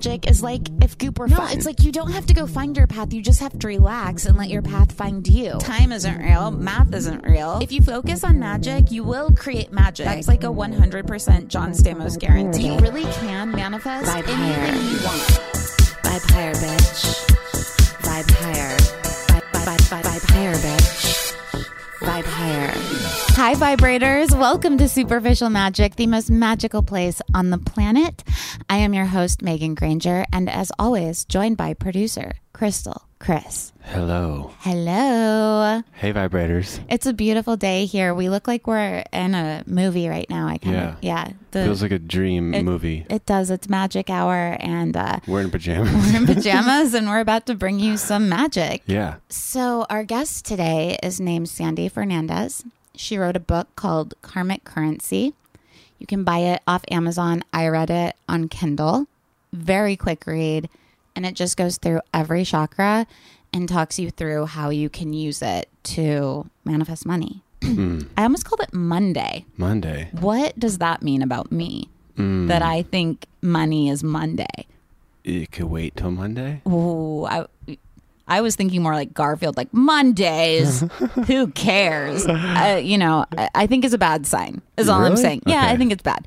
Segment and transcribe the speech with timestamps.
[0.00, 1.52] Magic is like if goop were No, fun.
[1.52, 3.12] it's like you don't have to go find your path.
[3.12, 5.58] You just have to relax and let your path find you.
[5.60, 7.58] time isn't real, math isn't real.
[7.60, 10.06] If you focus on magic, you will create magic.
[10.06, 12.68] That's like a 100% John Stamos guarantee.
[12.68, 14.72] you really can manifest Vibe anything higher.
[14.74, 15.20] you want.
[16.02, 17.26] Vibe higher, bitch.
[18.00, 18.76] Vibe higher.
[18.78, 21.34] Vibe, vibe, vibe, vibe, vibe higher, bitch.
[22.00, 22.72] Vibe higher.
[23.40, 24.38] Hi, vibrators.
[24.38, 28.22] Welcome to Superficial Magic, the most magical place on the planet.
[28.68, 33.72] I am your host, Megan Granger, and as always, joined by producer Crystal Chris.
[33.82, 34.52] Hello.
[34.58, 35.82] Hello.
[35.94, 36.80] Hey, vibrators.
[36.90, 38.12] It's a beautiful day here.
[38.14, 40.46] We look like we're in a movie right now.
[40.46, 41.30] I kind of, yeah.
[41.52, 43.06] The, Feels like a dream it- movie.
[43.08, 43.50] It does.
[43.50, 45.94] It's magic hour, and uh, We're in pajamas.
[46.12, 48.82] we're in pajamas, and we're about to bring you some magic.
[48.84, 49.14] yeah.
[49.30, 52.64] So, our guest today is named Sandy Fernandez.
[52.94, 55.34] She wrote a book called Karmic Currency.
[55.98, 57.42] You can buy it off Amazon.
[57.52, 59.06] I read it on Kindle.
[59.52, 60.68] Very quick read.
[61.14, 63.06] And it just goes through every chakra
[63.52, 67.42] and talks you through how you can use it to manifest money.
[67.62, 69.44] I almost called it Monday.
[69.56, 70.08] Monday.
[70.12, 71.90] What does that mean about me?
[72.16, 72.48] Mm.
[72.48, 74.66] That I think money is Monday.
[75.24, 76.62] It could wait till Monday.
[76.66, 77.46] Ooh, I,
[78.30, 80.80] I was thinking more like Garfield, like Mondays.
[81.26, 82.26] who cares?
[82.26, 84.62] Uh, you know, I, I think is a bad sign.
[84.78, 85.22] Is all I'm Really?
[85.22, 85.42] saying.
[85.46, 86.26] Yeah, I think it's bad.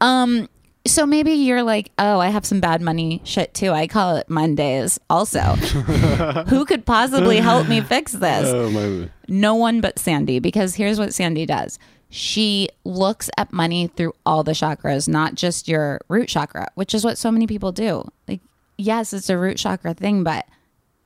[0.00, 0.48] Um,
[0.86, 3.70] so maybe you're like, oh, I have some bad money shit too.
[3.70, 4.98] I call it Mondays.
[5.08, 5.40] Also,
[6.48, 8.48] who could possibly help me fix this?
[8.48, 11.78] Oh no one but Sandy, because here's what Sandy does.
[12.10, 17.04] She looks at money through all the chakras, not just your root chakra, which is
[17.04, 18.06] what so many people do.
[18.28, 18.40] Like,
[18.76, 20.46] yes, it's a root chakra thing, but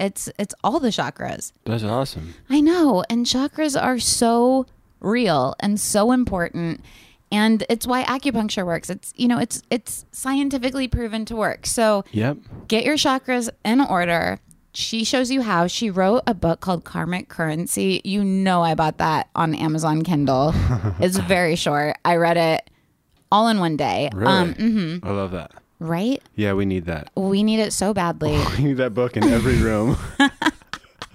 [0.00, 1.52] it's it's all the chakras.
[1.64, 2.34] That's awesome.
[2.48, 4.66] I know, and chakras are so
[5.00, 6.82] real and so important.
[7.30, 8.88] And it's why acupuncture works.
[8.90, 11.66] It's you know, it's it's scientifically proven to work.
[11.66, 12.38] So Yep.
[12.68, 14.38] get your chakras in order.
[14.72, 15.66] She shows you how.
[15.66, 18.00] She wrote a book called Karmic Currency.
[18.04, 20.52] You know, I bought that on Amazon Kindle.
[21.00, 21.96] it's very short.
[22.04, 22.70] I read it
[23.32, 24.08] all in one day.
[24.14, 24.32] Really.
[24.32, 25.04] Um, mhm.
[25.04, 25.50] I love that.
[25.78, 26.22] Right?
[26.34, 27.10] Yeah, we need that.
[27.16, 28.38] We need it so badly.
[28.58, 29.96] We need that book in every room.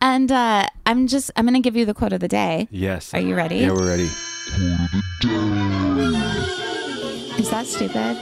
[0.00, 2.68] and uh, I'm just, I'm going to give you the quote of the day.
[2.70, 3.12] yes.
[3.14, 3.56] Are you ready?
[3.56, 4.08] Yeah, we're ready.
[7.38, 8.18] Is that stupid?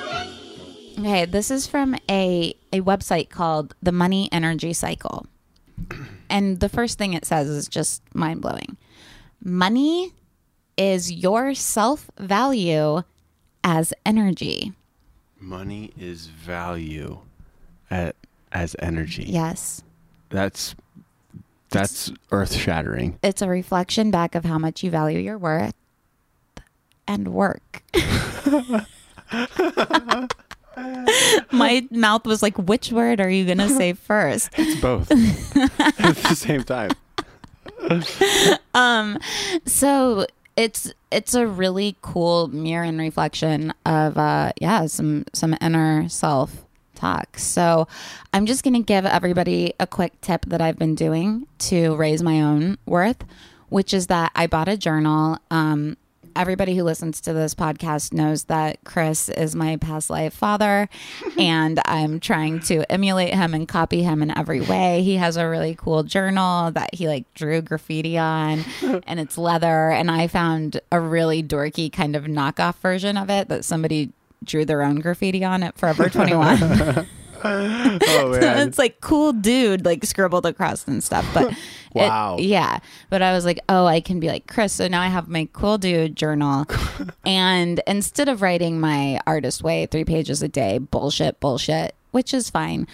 [0.98, 5.26] Okay, this is from a, a website called The Money Energy Cycle.
[6.28, 8.76] And the first thing it says is just mind blowing.
[9.42, 10.12] Money
[10.76, 13.02] is your self value
[13.64, 14.72] as energy.
[15.38, 17.20] Money is value
[17.90, 18.16] at,
[18.52, 19.24] as energy.
[19.26, 19.82] Yes.
[20.28, 20.74] That's
[21.70, 23.18] that's earth shattering.
[23.22, 25.74] It's a reflection back of how much you value your worth
[27.06, 27.82] and work.
[31.52, 34.50] My mouth was like, which word are you going to say first?
[34.56, 35.10] It's both
[36.00, 36.90] at the same time.
[38.74, 39.18] Um,
[39.66, 46.08] so it's it's a really cool mirror and reflection of uh yeah some some inner
[46.08, 47.38] self talk.
[47.38, 47.88] So
[48.32, 52.40] I'm just gonna give everybody a quick tip that I've been doing to raise my
[52.42, 53.24] own worth,
[53.68, 55.38] which is that I bought a journal.
[55.50, 55.96] Um,
[56.40, 60.88] everybody who listens to this podcast knows that Chris is my past life father,
[61.38, 65.02] and I'm trying to emulate him and copy him in every way.
[65.02, 68.64] He has a really cool journal that he like drew graffiti on,
[69.06, 69.90] and it's leather.
[69.90, 74.10] And I found a really dorky kind of knockoff version of it that somebody
[74.42, 77.06] drew their own graffiti on at Forever 21.
[77.42, 81.54] Oh it's like cool dude like scribbled across and stuff but
[81.94, 82.36] it- Wow.
[82.38, 82.78] yeah.
[83.08, 84.72] But i was like oh i can be like chris.
[84.72, 86.66] So now i have my cool dude journal.
[87.26, 92.50] And instead of writing my artist way three pages a day bullshit bullshit which is
[92.50, 92.86] fine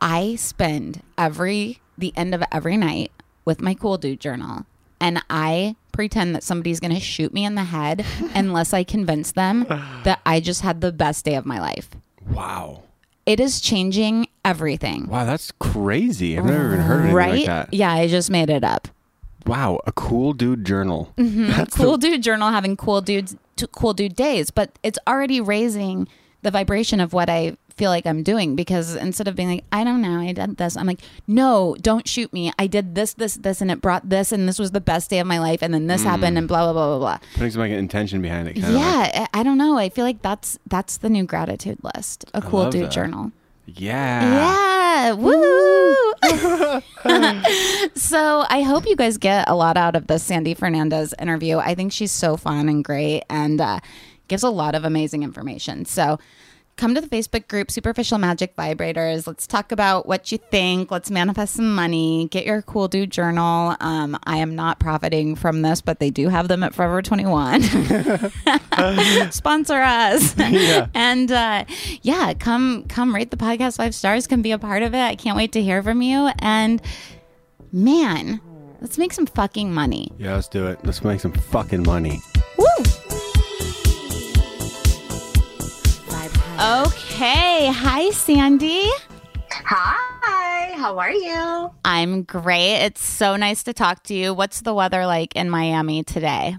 [0.00, 3.12] i spend every the end of every night
[3.44, 4.66] with my cool dude journal.
[5.00, 9.32] And i pretend that somebody's going to shoot me in the head unless i convince
[9.32, 9.64] them
[10.04, 11.88] that i just had the best day of my life.
[12.30, 12.82] Wow.
[13.26, 15.08] It is changing everything.
[15.08, 16.38] Wow, that's crazy.
[16.38, 17.34] I've never even heard of anything right?
[17.34, 17.74] like that.
[17.74, 18.88] Yeah, I just made it up.
[19.46, 21.12] Wow, a cool dude journal.
[21.16, 21.64] Mm-hmm.
[21.74, 23.36] Cool dude journal having cool dudes,
[23.72, 26.08] cool dude days, but it's already raising
[26.42, 29.84] the vibration of what I feel like I'm doing because instead of being like, I
[29.84, 32.52] don't know, I did this, I'm like, no, don't shoot me.
[32.58, 35.18] I did this, this, this, and it brought this, and this was the best day
[35.18, 37.18] of my life, and then this happened, and blah blah blah blah blah.
[37.34, 38.54] Putting some like intention behind it.
[38.54, 39.76] Kind Of like, Yeah, I don't know.
[39.76, 42.24] I feel like that's that's the new gratitude list.
[42.34, 42.90] A cool dude that.
[42.92, 43.32] journal.
[43.66, 44.24] yeah.
[44.24, 45.12] Yeah.
[45.12, 45.34] Woo!
[47.94, 51.58] so I hope you guys get a lot out of the Sandy Fernandez interview.
[51.58, 53.80] I think she's so fun and great and uh,
[54.28, 55.84] gives a lot of amazing information.
[55.84, 56.18] So
[56.76, 59.26] come to the Facebook group, Superficial Magic Vibrators.
[59.26, 60.90] Let's talk about what you think.
[60.90, 62.28] Let's manifest some money.
[62.30, 63.76] Get your cool dude journal.
[63.80, 67.62] Um, I am not profiting from this, but they do have them at Forever 21.
[69.32, 70.34] Sponsor us.
[70.94, 71.64] And uh,
[72.02, 74.26] yeah, come come rate the podcast five stars.
[74.26, 75.02] Come be a part of it.
[75.02, 76.30] I can't wait to hear from you.
[76.40, 76.82] And
[77.72, 78.40] man,
[78.80, 80.10] let's make some fucking money.
[80.18, 80.78] Yeah, let's do it.
[80.84, 82.20] Let's make some fucking money.
[82.56, 82.66] Woo!
[86.64, 87.66] Okay.
[87.66, 88.88] Hi, Sandy.
[89.50, 91.70] Hi, how are you?
[91.84, 92.86] I'm great.
[92.86, 94.32] It's so nice to talk to you.
[94.32, 96.56] What's the weather like in Miami today?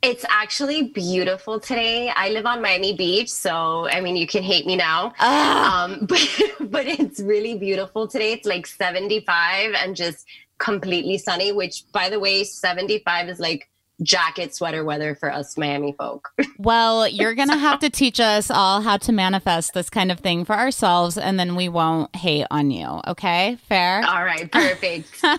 [0.00, 2.08] It's actually beautiful today.
[2.08, 5.12] I live on Miami Beach, so I mean, you can hate me now.
[5.18, 6.26] Um, but
[6.58, 8.32] but it's really beautiful today.
[8.32, 10.24] It's like 75 and just
[10.56, 13.68] completely sunny, which by the way, 75 is like
[14.02, 16.30] jacket sweater weather for us Miami folk.
[16.58, 20.20] Well, you're going to have to teach us all how to manifest this kind of
[20.20, 23.00] thing for ourselves, and then we won't hate on you.
[23.08, 23.56] Okay?
[23.68, 24.04] Fair?
[24.06, 25.24] All right, perfect.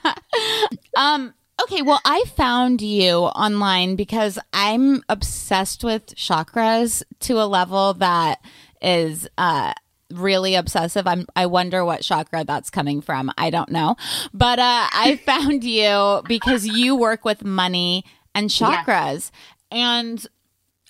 [0.96, 7.94] Um, okay, well, I found you online because I'm obsessed with chakras to a level
[7.96, 8.40] that
[8.82, 9.74] is uh
[10.12, 11.08] really obsessive.
[11.08, 13.32] I'm I wonder what chakra that's coming from.
[13.38, 13.96] I don't know.
[14.34, 19.32] But uh I found you because you work with money and chakras.
[19.72, 20.26] And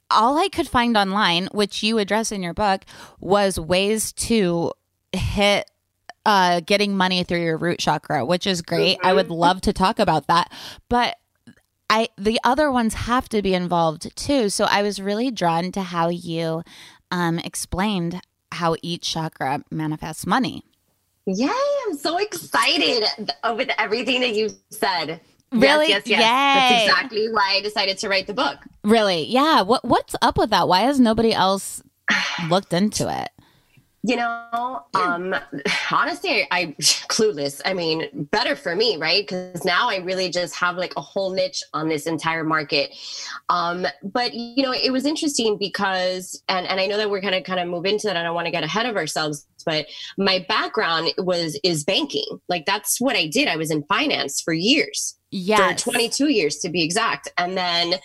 [0.10, 2.86] all I could find online, which you address in your book,
[3.20, 4.74] was ways to
[5.12, 5.70] hit
[6.26, 8.98] uh, getting money through your root chakra, which is great.
[9.04, 10.52] I would love to talk about that,
[10.90, 11.18] but
[11.90, 14.50] I the other ones have to be involved too.
[14.50, 16.64] So I was really drawn to how you
[17.12, 20.64] um, explained how each chakra manifests money.
[21.26, 21.50] Yay,
[21.88, 23.06] I'm so excited
[23.56, 25.22] with everything that you said.
[25.54, 25.90] Really?
[25.90, 26.72] Yes, yes, yes.
[26.72, 28.58] That's exactly why I decided to write the book.
[28.84, 29.26] Really?
[29.26, 29.62] Yeah.
[29.62, 30.68] What What's up with that?
[30.68, 31.82] Why has nobody else
[32.50, 33.30] looked into it?
[34.06, 35.34] You know, um,
[35.90, 36.66] honestly, I, I
[37.08, 37.62] clueless.
[37.64, 39.26] I mean, better for me, right?
[39.26, 42.94] Because now I really just have like a whole niche on this entire market.
[43.48, 47.42] Um, but you know, it was interesting because, and and I know that we're gonna
[47.42, 48.18] kind of move into that.
[48.18, 49.86] And I don't want to get ahead of ourselves, but
[50.18, 52.42] my background was is banking.
[52.50, 53.48] Like that's what I did.
[53.48, 55.16] I was in finance for years
[55.74, 57.28] For 22 years to be exact.
[57.38, 57.96] And then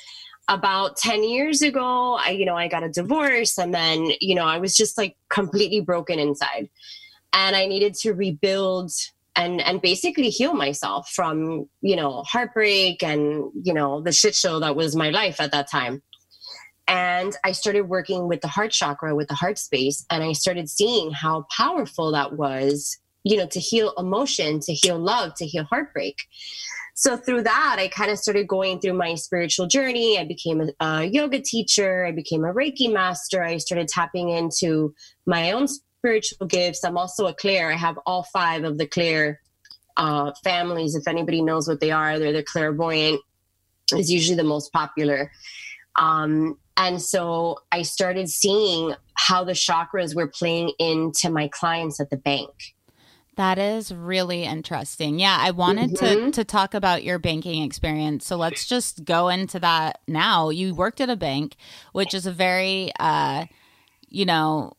[0.48, 4.46] about 10 years ago i you know i got a divorce and then you know
[4.46, 6.68] i was just like completely broken inside.
[7.34, 8.90] And i needed to rebuild
[9.36, 14.58] and and basically heal myself from you know heartbreak and you know the shit show
[14.60, 16.02] that was my life at that time.
[16.86, 20.70] And i started working with the heart chakra with the heart space and i started
[20.70, 22.98] seeing how powerful that was
[23.28, 26.16] you know to heal emotion to heal love to heal heartbreak.
[26.94, 30.18] So through that i kind of started going through my spiritual journey.
[30.18, 32.06] I became a, a yoga teacher.
[32.06, 33.42] I became a reiki master.
[33.42, 34.94] I started tapping into
[35.26, 36.84] my own spiritual gifts.
[36.84, 39.40] I'm also a clair i have all five of the clair
[39.96, 40.94] uh, families.
[40.94, 43.20] If anybody knows what they are they're the clairvoyant.
[43.92, 45.30] Is usually the most popular.
[45.96, 52.08] Um, and so i started seeing how the chakras were playing into my clients at
[52.08, 52.50] the bank
[53.38, 55.20] That is really interesting.
[55.20, 56.32] Yeah, I wanted to Mhm.
[56.32, 58.26] to talk about your banking experience.
[58.26, 60.50] So let's just go into that now.
[60.50, 61.54] You worked at a bank,
[61.92, 63.46] which is a very uh
[64.10, 64.72] you know,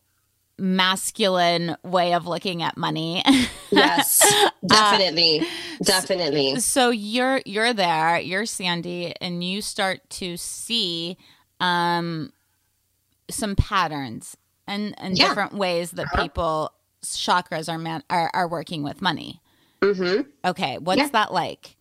[0.58, 3.22] masculine way of looking at money.
[3.70, 4.34] yes
[4.66, 5.42] definitely
[5.82, 11.16] definitely so you're you're there, you're Sandy and you start to see
[11.60, 12.30] um
[13.30, 14.36] some patterns
[14.66, 15.28] and and Yeah.
[15.28, 16.22] different ways that Uh-huh.
[16.24, 16.72] people
[17.04, 19.40] chakras are man are, are working with money.
[19.82, 21.08] hmm Okay, what's Yeah.
[21.08, 21.76] that like?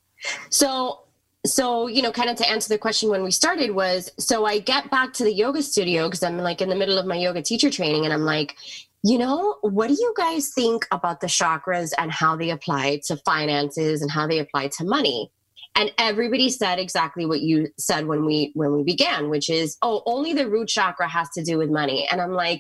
[0.50, 1.00] So,
[1.46, 4.60] so you know, kind of to answer the question when we started was, so I
[4.60, 7.42] get back to the yoga studio because I'm like in the middle of my yoga
[7.42, 8.56] teacher training, and I'm like,
[9.04, 13.16] you know, what do you guys think about the chakras and how they apply to
[13.18, 15.32] finances and how they apply to money?
[15.76, 20.04] And everybody said exactly what you said when we when we began, which is, oh,
[20.06, 22.06] only the root chakra has to do with money.
[22.12, 22.60] And I'm like,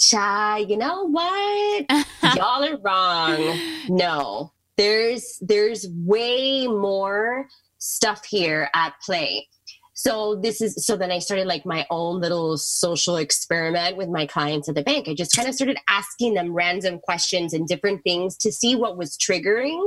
[0.00, 1.84] Cha, you know what?
[2.36, 3.58] Y'all are wrong.
[3.88, 7.46] No, there's there's way more
[7.78, 9.46] stuff here at play.
[9.92, 14.24] so this is so then I started like my own little social experiment with my
[14.24, 15.06] clients at the bank.
[15.06, 18.96] I just kind of started asking them random questions and different things to see what
[18.96, 19.86] was triggering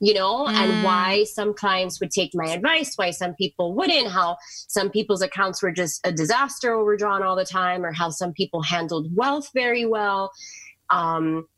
[0.00, 0.52] you know, Mm.
[0.52, 4.36] and why some clients would take my advice, why some people wouldn't, how
[4.68, 8.62] some people's accounts were just a disaster overdrawn all the time, or how some people
[8.62, 10.32] handled wealth very well.
[10.90, 11.48] Um,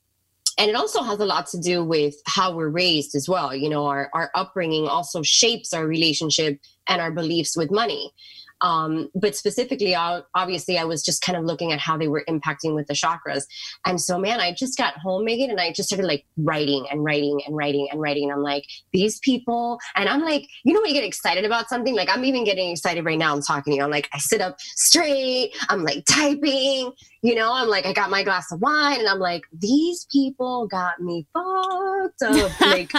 [0.56, 3.54] and it also has a lot to do with how we're raised as well.
[3.54, 8.12] You know, our, our upbringing also shapes our relationship and our beliefs with money.
[8.60, 12.74] Um, but specifically, obviously, I was just kind of looking at how they were impacting
[12.74, 13.44] with the chakras.
[13.86, 17.04] And so, man, I just got home, Megan, and I just started like writing and
[17.04, 18.24] writing and writing and writing.
[18.24, 21.68] And I'm like, these people, and I'm like, you know, when you get excited about
[21.68, 23.34] something, like I'm even getting excited right now.
[23.34, 23.84] I'm talking to you.
[23.84, 28.10] I'm like, I sit up straight, I'm like typing, you know, I'm like, I got
[28.10, 32.60] my glass of wine, and I'm like, these people got me fucked up.
[32.60, 32.90] Like,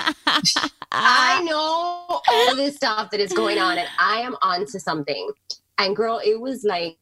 [0.92, 5.32] I know all this stuff that is going on, and I am onto something.
[5.78, 6.98] And girl, it was like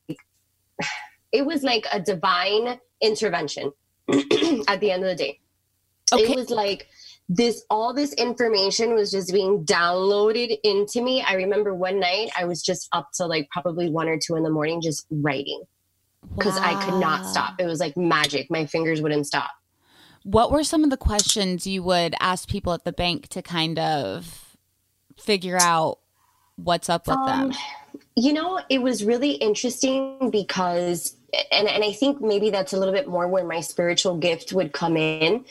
[1.32, 3.72] it was like a divine intervention
[4.68, 5.40] at the end of the day.
[6.14, 6.24] Okay.
[6.24, 6.88] It was like
[7.28, 11.22] this all this information was just being downloaded into me.
[11.22, 14.44] I remember one night I was just up till like probably one or two in
[14.44, 15.64] the morning just writing
[16.36, 17.56] because I could not stop.
[17.60, 18.50] It was like magic.
[18.50, 19.52] My fingers wouldn't stop.
[20.24, 23.80] What were some of the questions you would ask people at the bank to kind
[23.80, 24.56] of
[25.18, 26.00] figure out
[26.56, 27.52] what's up with them?
[27.52, 27.54] Um,
[28.16, 31.16] You know, it was really interesting because,
[31.52, 34.74] and, and I think maybe that's a little bit more where my spiritual gift would
[34.74, 35.46] come in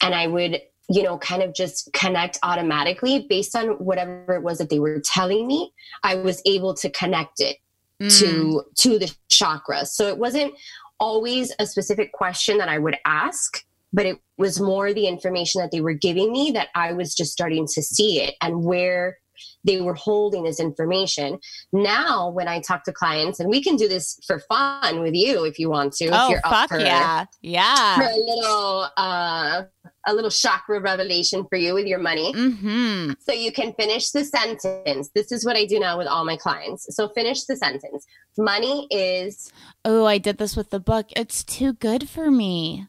[0.00, 4.58] and I would, you know, kind of just connect automatically based on whatever it was
[4.58, 5.72] that they were telling me.
[6.04, 7.56] I was able to connect it
[8.02, 8.18] Mm.
[8.18, 9.88] to to the chakras.
[9.88, 10.54] So it wasn't
[10.98, 15.70] always a specific question that I would ask, but it was more the information that
[15.70, 19.18] they were giving me that I was just starting to see it and where
[19.64, 21.38] they were holding this information.
[21.72, 25.44] Now, when I talk to clients, and we can do this for fun with you
[25.44, 27.24] if you want to, if oh, you're up fuck for, yeah.
[27.24, 28.08] for Yeah.
[28.08, 29.62] a little uh,
[30.06, 32.32] a little chakra revelation for you with your money.
[32.32, 33.12] Mm-hmm.
[33.20, 35.10] So you can finish the sentence.
[35.14, 36.94] This is what I do now with all my clients.
[36.94, 38.06] So finish the sentence.
[38.36, 39.52] Money is
[39.84, 41.06] Oh, I did this with the book.
[41.16, 42.88] It's too good for me.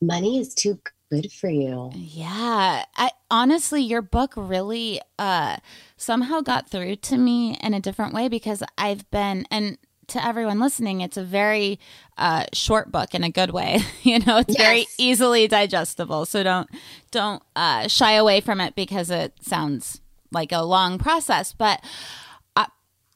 [0.00, 0.78] money is too
[1.10, 1.90] good for you.
[1.94, 2.84] Yeah.
[2.96, 5.56] I honestly your book really uh
[5.96, 9.78] somehow got through to me in a different way because I've been and
[10.12, 11.78] to everyone listening, it's a very
[12.16, 13.80] uh, short book in a good way.
[14.02, 16.26] you know, it's very easily digestible.
[16.26, 16.68] So don't
[17.10, 20.00] don't uh, shy away from it because it sounds
[20.30, 21.52] like a long process.
[21.52, 21.82] But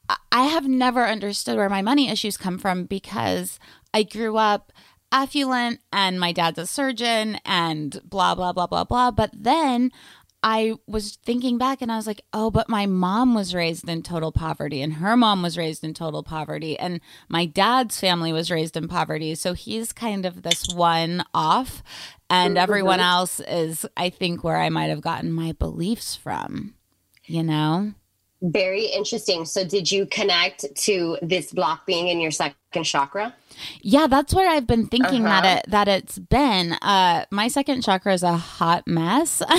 [0.08, 3.58] I, I have never understood where my money issues come from because
[3.92, 4.72] I grew up
[5.12, 9.10] affluent and my dad's a surgeon and blah blah blah blah blah.
[9.10, 9.90] But then
[10.48, 14.04] I was thinking back and I was like, oh, but my mom was raised in
[14.04, 18.48] total poverty and her mom was raised in total poverty and my dad's family was
[18.48, 19.34] raised in poverty.
[19.34, 21.82] So he's kind of this one off
[22.30, 22.62] and mm-hmm.
[22.62, 26.74] everyone else is, I think, where I might have gotten my beliefs from,
[27.24, 27.94] you know?
[28.42, 29.44] Very interesting.
[29.46, 33.34] So did you connect to this block being in your second chakra?
[33.80, 35.40] Yeah, that's where I've been thinking Uh-huh.
[35.40, 36.72] that it that it's been.
[36.74, 39.40] Uh my second chakra is a hot mess.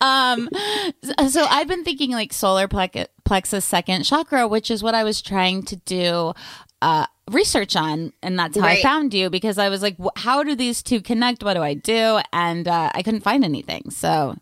[0.00, 0.48] um
[1.28, 5.22] so I've been thinking like solar plex- plexus second chakra, which is what I was
[5.22, 6.32] trying to do
[6.82, 10.54] uh research on and that's how I found you because I was like how do
[10.54, 11.42] these two connect?
[11.42, 12.20] What do I do?
[12.32, 13.90] And uh I couldn't find anything.
[13.90, 14.34] So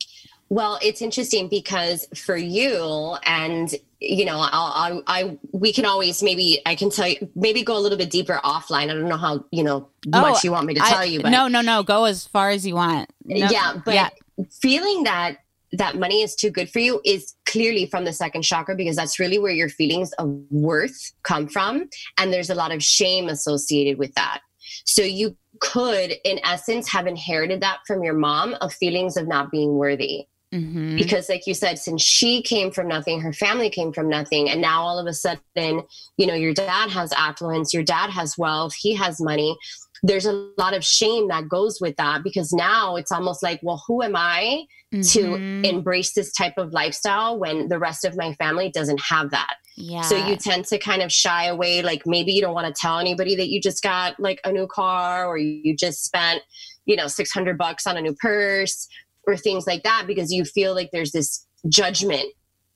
[0.49, 6.23] Well, it's interesting because for you and you know, I'll, I, I, we can always
[6.23, 8.85] maybe I can tell you maybe go a little bit deeper offline.
[8.85, 11.07] I don't know how you know oh, much you want me to Oh, I- tell
[11.07, 13.11] you, but No, no, no, go as far as you want.
[13.25, 14.11] No- yeah, but yeah.
[14.51, 15.39] feeling that
[15.73, 19.19] that money is too good for you is clearly from the second chakra because that's
[19.19, 21.89] really where your feelings of worth come from,
[22.19, 24.41] and there's a lot of shame associated with that.
[24.85, 29.51] So you could, in essence, have inherited that from your mom of feelings of not
[29.51, 30.27] being worthy
[30.57, 30.97] Mhm.
[30.97, 34.61] because like you said since she came from nothing her family came from nothing and
[34.61, 35.83] now all of a sudden
[36.17, 39.57] you know your dad has affluence your dad has wealth he has money
[40.03, 43.83] there's a lot of shame that goes with that because now it's almost like well
[43.87, 45.65] who am i to Mhm.
[45.67, 50.03] embrace this type of lifestyle when the rest of my family doesn't have that Yeah.
[50.03, 52.99] so you tend to kind of shy away like maybe you don't want to tell
[52.99, 56.43] anybody that you just got like a new car or you just spent
[56.87, 58.87] you know 600 bucks on a new purse
[59.27, 62.27] or things like that because you feel like there's this judgment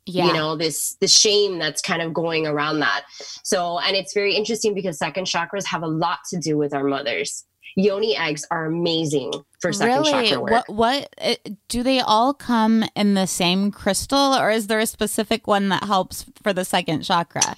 [0.07, 0.27] yeah.
[0.27, 3.05] you know this the shame that's kind of going around that
[3.45, 6.85] so and it's very interesting because second chakras have a lot to do with our
[6.85, 7.45] mothers
[7.77, 10.29] yoni eggs are amazing for second really?
[10.29, 10.51] chakra work.
[10.51, 11.35] What what uh,
[11.69, 15.85] do they all come in the same crystal or is there a specific one that
[15.85, 17.57] helps for the second chakra?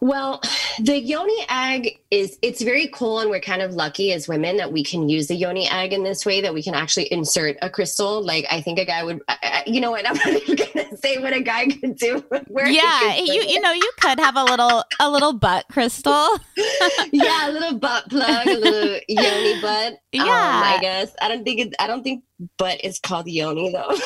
[0.00, 0.40] Well,
[0.80, 4.72] the yoni egg is it's very cool and we're kind of lucky as women that
[4.72, 7.70] we can use the yoni egg in this way that we can actually insert a
[7.70, 8.22] crystal.
[8.24, 10.96] Like I think a guy would I- you know what I'm not even going to
[10.98, 14.36] say what a guy could do where Yeah, could you you know you could have
[14.36, 16.28] a little a little butt crystal.
[17.12, 19.92] yeah, a little butt plug, a little yoni butt.
[19.94, 20.62] um, Yeah.
[20.76, 21.14] I guess.
[21.20, 22.22] I don't think it I don't think
[22.58, 23.96] butt is called yoni though.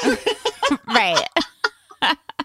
[0.87, 1.27] right.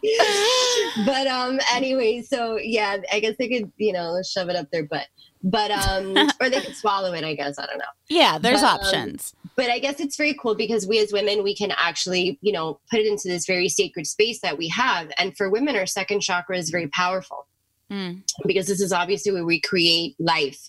[1.06, 4.86] but um anyway so yeah i guess they could you know shove it up their
[4.86, 5.08] butt.
[5.44, 7.86] But um or they could swallow it i guess i don't know.
[8.10, 9.34] Yeah, there's But, um, options.
[9.56, 12.80] but i guess it's very cool because we as women we can actually you know
[12.90, 15.12] put it into this very sacred space that we have.
[15.18, 17.48] And for women our second chakra is very powerful
[17.92, 18.24] Mm.
[18.48, 20.60] because this is obviously where we create life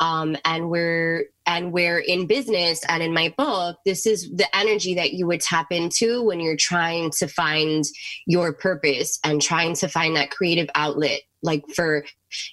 [0.00, 4.94] um, and we're and we're in business and in my book this is the energy
[4.94, 7.84] that you would tap into when you're trying to find
[8.26, 12.06] your purpose and trying to find that creative outlet like for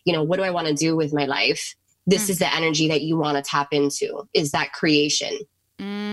[0.04, 1.74] you know what do i want to do with my life
[2.06, 2.30] this Mm.
[2.32, 5.32] is the energy that you want to tap into is that creation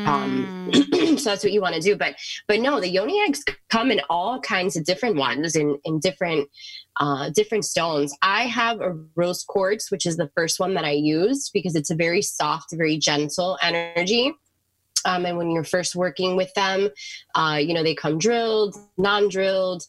[0.06, 1.18] um, Mm.
[1.18, 4.00] so that's what you want to do but but no the yoni eggs come in
[4.10, 6.48] all kinds of different ones in in different
[6.96, 8.14] uh different stones.
[8.22, 11.90] I have a rose quartz which is the first one that i used because it's
[11.90, 14.32] a very soft very gentle energy.
[15.06, 16.90] Um, and when you're first working with them
[17.34, 19.82] uh, you know they come drilled non-drilled.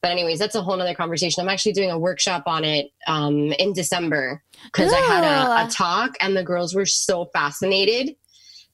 [0.00, 1.42] But anyways that's a whole nother conversation.
[1.42, 5.70] I'm actually doing a workshop on it um, in december because i had a, a
[5.70, 8.16] talk and the girls were so fascinated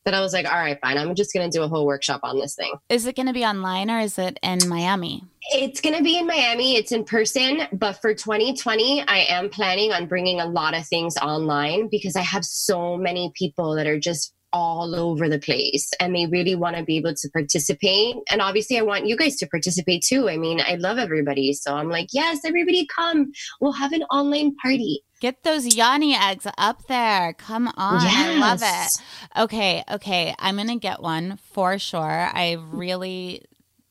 [0.05, 0.97] that I was like, all right, fine.
[0.97, 2.73] I'm just going to do a whole workshop on this thing.
[2.89, 5.25] Is it going to be online or is it in Miami?
[5.53, 6.77] It's going to be in Miami.
[6.77, 7.63] It's in person.
[7.73, 12.23] But for 2020, I am planning on bringing a lot of things online because I
[12.23, 16.77] have so many people that are just all over the place and they really want
[16.77, 18.17] to be able to participate.
[18.31, 20.29] And obviously, I want you guys to participate too.
[20.29, 21.53] I mean, I love everybody.
[21.53, 23.33] So I'm like, yes, everybody come.
[23.61, 25.03] We'll have an online party.
[25.21, 27.35] Get those yoni eggs up there.
[27.35, 27.75] Come on.
[27.77, 28.91] I love it.
[29.39, 30.35] Okay, okay.
[30.39, 32.01] I'm going to get one for sure.
[32.01, 33.45] I really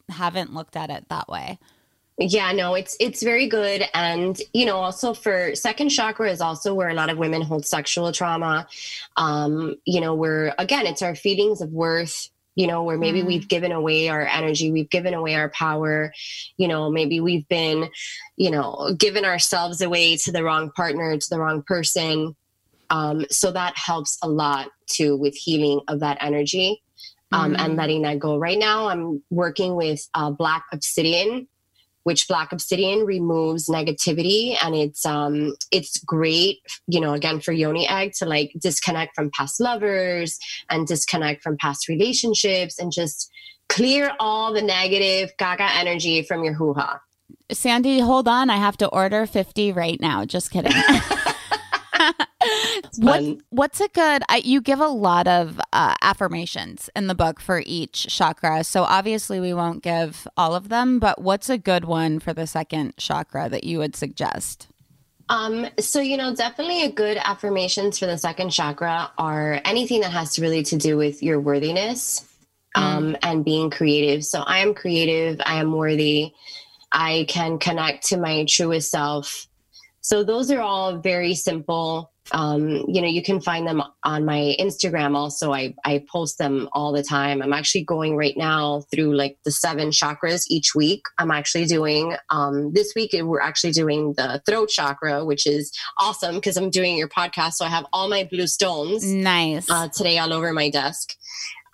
[0.10, 1.60] haven't looked at it that way.
[2.22, 6.74] Yeah, no, it's it's very good, and you know, also for second chakra is also
[6.74, 8.68] where a lot of women hold sexual trauma.
[9.16, 12.30] Um, you know, where again, it's our feelings of worth.
[12.60, 13.28] You know, where maybe Mhm.
[13.28, 16.12] we've given away our energy, we've given away our power.
[16.58, 17.90] You know, maybe we've been,
[18.36, 22.36] you know, given ourselves away to the wrong partner, to the wrong person.
[22.90, 26.82] Um, so that helps a lot too with healing of that energy
[27.32, 27.60] um, Mm.
[27.62, 28.38] and letting that go.
[28.38, 31.48] Right now, I'm working with uh, Black Obsidian,
[32.10, 37.88] which Black Obsidian removes negativity, and it's um, it's great, you know, again for Yoni
[37.88, 40.40] Egg to like disconnect from past lovers
[40.72, 43.30] and disconnect from past relationships and just
[43.68, 47.00] clear all the negative gaga energy from your hoo ha.
[47.52, 48.50] Sandy, hold on.
[48.50, 50.26] I have to order 50 right now.
[50.26, 50.74] Just kidding.
[52.98, 57.40] what, what's a good I, you give a lot of uh, affirmations in the book
[57.40, 61.86] for each chakra so obviously we won't give all of them but what's a good
[61.86, 64.68] one for the second chakra that you would suggest
[65.30, 70.12] Um, so you know, definitely a good affirmations for the second chakra are anything that
[70.12, 72.26] has really to do with your worthiness
[72.76, 74.26] um, and being creative.
[74.26, 75.40] So I am creative.
[75.46, 76.34] I am worthy.
[76.92, 79.48] I can connect to my truest self.
[80.10, 82.12] So those are all very simple.
[82.32, 85.16] Um, you know, you can find them on my Instagram.
[85.16, 87.44] Also, I I post them all the time.
[87.44, 91.04] I'm actually going right now through like the seven chakras each week.
[91.20, 93.12] I'm actually doing um, this week.
[93.14, 97.54] We're actually doing the throat chakra, which is awesome because I'm doing your podcast.
[97.54, 101.14] So I have all my blue stones nice uh, today all over my desk.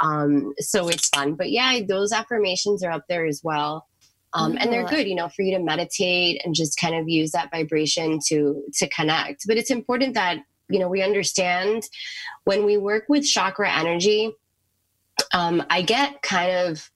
[0.01, 1.35] Um, so it's fun.
[1.35, 3.87] But yeah, those affirmations are up there as well.
[4.35, 7.31] Um, and they're good, you know, for you to meditate and just kind of use
[7.31, 9.43] that vibration to to connect.
[9.47, 11.83] But it's important that you know we understand
[12.43, 14.31] when we work with chakra energy.
[15.33, 16.89] Um, I get kind of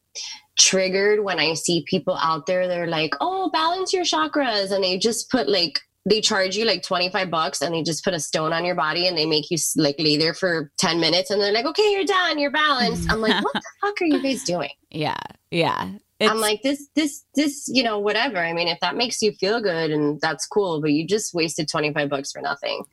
[0.60, 2.68] triggered when I see people out there.
[2.68, 6.82] They're like, "Oh, balance your chakras," and they just put like they charge you like
[6.82, 9.58] 25 bucks and they just put a stone on your body and they make you
[9.76, 13.20] like lay there for 10 minutes and they're like okay you're done you're balanced i'm
[13.20, 15.20] like what the fuck are you guys doing yeah
[15.52, 18.38] yeah It's- i'm like this this this you know whatever.
[18.38, 21.68] I mean if that makes you feel good and that's cool but you just wasted
[21.70, 22.84] 25 bucks for nothing.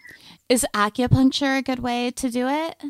[0.49, 2.81] Is acupuncture a good way to do it?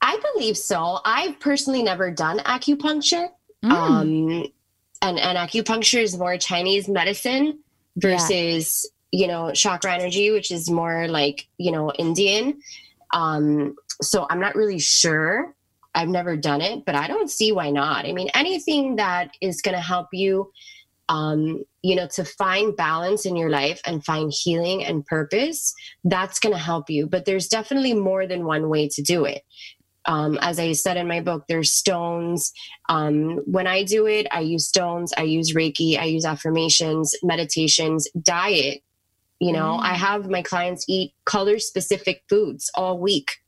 [0.00, 1.00] I believe so.
[1.04, 3.28] I've personally never done acupuncture.
[3.64, 3.70] Mm.
[3.72, 4.46] um
[5.02, 7.58] and and acupuncture is more chinese medicine
[7.96, 12.60] versus you know chakra energy which is more like you know indian.
[13.12, 15.54] Um so I'm not really sure.
[15.94, 18.06] I've never done it, but I don't see why not.
[18.06, 20.50] I mean, anything that is going to help you,
[21.08, 26.40] um, you know, to find balance in your life and find healing and purpose, that's
[26.40, 27.06] going to help you.
[27.06, 29.42] But there's definitely more than one way to do it.
[30.06, 32.52] Um, as I said in my book, there's stones.
[32.88, 38.08] Um, when I do it, I use stones, I use Reiki, I use affirmations, meditations,
[38.20, 38.82] diet.
[39.40, 39.82] You know, Mm.
[39.82, 43.38] I have my clients eat color specific foods all week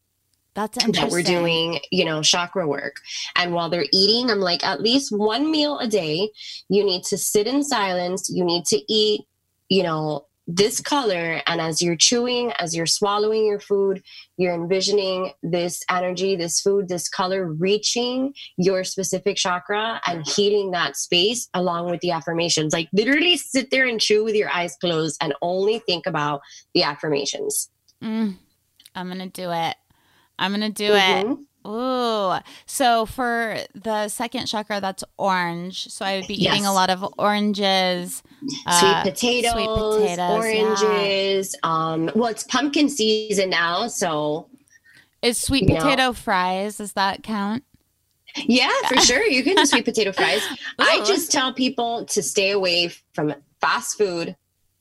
[0.56, 1.04] That's interesting.
[1.04, 2.96] that we're doing, you know, chakra work.
[3.36, 6.30] And while they're eating, I'm like, at least one meal a day,
[6.70, 8.30] you need to sit in silence.
[8.32, 9.26] You need to eat,
[9.68, 11.42] you know, this color.
[11.46, 14.02] And as you're chewing, as you're swallowing your food,
[14.38, 20.96] you're envisioning this energy, this food, this color reaching your specific chakra and healing that
[20.96, 22.72] space along with the affirmations.
[22.72, 26.40] Like literally sit there and chew with your eyes closed and only think about
[26.72, 27.68] the affirmations.
[28.02, 28.36] Mm,
[28.94, 29.76] I'm gonna do it.
[30.38, 31.26] I'm gonna do it.
[31.26, 31.38] Mhm.
[31.66, 32.38] Ooh.
[32.66, 35.88] So for the second chakra, that's orange.
[35.88, 38.22] So I would be eating a lot of oranges.
[38.40, 40.30] sweet uh, potatoes, sweet potatoes, yeah.
[40.32, 41.56] oranges.
[41.64, 44.48] Um, well, it's pumpkin season now, so
[45.22, 45.80] Is sweet You know.
[45.80, 46.76] potato fries?
[46.76, 47.64] Does that count?
[48.36, 50.42] yeah, for sure, you can do sweet potato fries.
[50.78, 54.36] I just tell people to stay away from fast food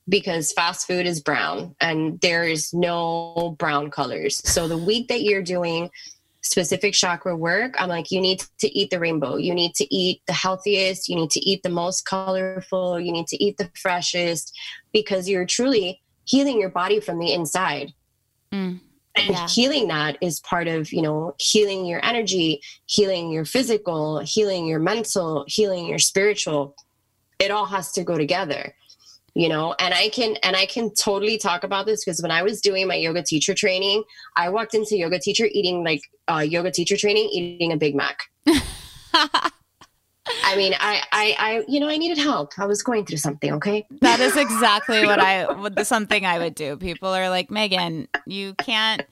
[0.08, 4.40] because fast food is brown and there is no brown colors.
[4.48, 5.90] So the week that you're doing
[6.42, 9.36] specific chakra work, I'm like, you need to eat the rainbow.
[9.36, 11.08] You need to eat the healthiest.
[11.08, 13.00] You need to eat the most colorful.
[13.00, 14.56] You need to eat the freshest
[14.92, 17.92] because you're truly healing your body from the inside.
[18.52, 18.80] Mm,
[19.18, 19.48] And Yeah.
[19.48, 24.78] healing that is part of, you know, healing your energy, healing your physical, healing your
[24.78, 26.76] mental, healing your spiritual.
[27.38, 28.74] It all has to go together
[29.36, 32.42] you know and i can and i can totally talk about this because when i
[32.42, 34.02] was doing my yoga teacher training
[34.36, 38.22] i walked into yoga teacher eating like uh, yoga teacher training eating a big mac
[39.14, 43.52] i mean I, I i you know i needed help i was going through something
[43.52, 46.76] okay that is exactly what I would something I would do.
[46.76, 49.02] People are like, Megan, you can't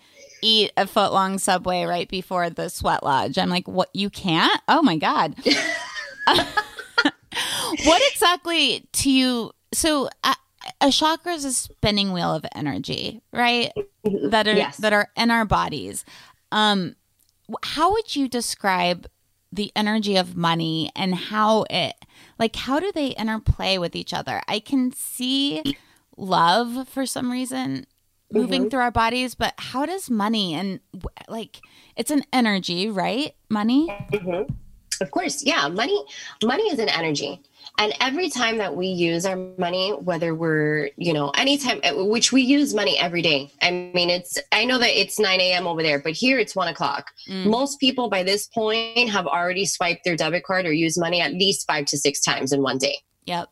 [0.42, 3.38] eat a foot long subway right before the sweat lodge.
[3.38, 3.90] I'm like, what?
[3.92, 4.60] You can't?
[4.68, 5.34] Oh my god.
[7.84, 9.52] what exactly to you?
[9.74, 10.34] So a,
[10.80, 13.72] a chakra is a spinning wheel of energy, right?
[14.06, 14.30] Mm-hmm.
[14.30, 14.76] That are Yes.
[14.78, 16.04] that are in our bodies.
[16.52, 16.96] Um,
[17.62, 19.06] how would you describe
[19.52, 21.94] the energy of money and how it
[22.38, 24.42] like how do they interplay with each other?
[24.48, 25.62] I can see
[26.16, 27.86] love for some reason
[28.32, 28.68] moving mm-hmm.
[28.70, 30.80] through our bodies, but how does money and
[31.28, 31.60] like
[31.96, 33.34] it's an energy, right?
[33.48, 33.88] Money?
[34.12, 34.52] Mm-hmm.
[35.00, 35.68] Of course, yeah.
[35.68, 36.04] Money,
[36.42, 37.40] money is an energy,
[37.78, 42.32] and every time that we use our money, whether we're, you know, anytime, uh, which
[42.32, 43.50] we use money every day.
[43.62, 44.38] I mean, it's.
[44.52, 45.66] I know that it's nine a.m.
[45.66, 47.10] over there, but here it's one o'clock.
[47.28, 47.46] Mm.
[47.46, 51.32] Most people by this point have already swiped their debit card or used money at
[51.32, 52.98] least five to six times in one day.
[53.26, 53.48] Yep.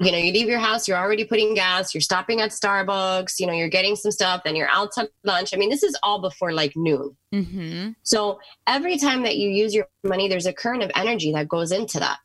[0.00, 3.46] You know, you leave your house, you're already putting gas, you're stopping at Starbucks, you
[3.46, 5.54] know, you're getting some stuff, then you're out to lunch.
[5.54, 7.16] I mean, this is all before like noon.
[7.32, 7.90] Mm-hmm.
[8.02, 11.72] So every time that you use your money, there's a current of energy that goes
[11.72, 12.18] into that.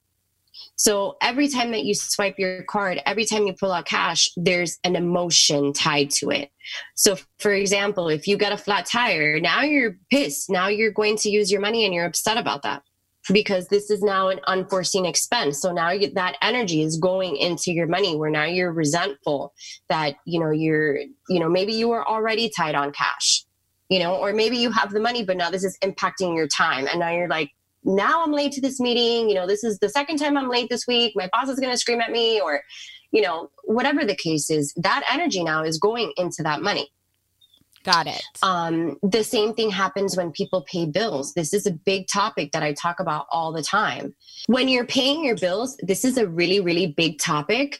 [0.76, 4.78] So every time that you swipe your card, every time you pull out cash, there's
[4.84, 6.52] an emotion tied to it.
[6.96, 10.50] So, for example, if you got a flat tire, now you're pissed.
[10.50, 12.84] Now you're going to use your money and you're upset about that
[13.32, 15.62] because this is now an unforeseen expense.
[15.62, 19.54] So now you, that energy is going into your money where now you're resentful
[19.89, 20.98] that, you know, you're,
[21.30, 23.46] you know, maybe you were already tied on cash
[23.89, 26.88] you know, or maybe you have the money, but now this is impacting your time.
[26.88, 27.52] And now you're like,
[27.84, 29.30] now I'm late to this meeting.
[29.30, 31.13] You know, this is the second time I'm late this week.
[31.15, 32.62] My boss is going to scream at me, or,
[33.12, 36.92] you know, whatever the case is, that energy now is going into that money.
[37.91, 38.21] Got it.
[38.43, 41.34] Um, the same thing happens when people pay bills.
[41.34, 44.13] This is a big topic that I talk about all the time.
[44.45, 47.80] When you're paying your bills, this is a really, really big topic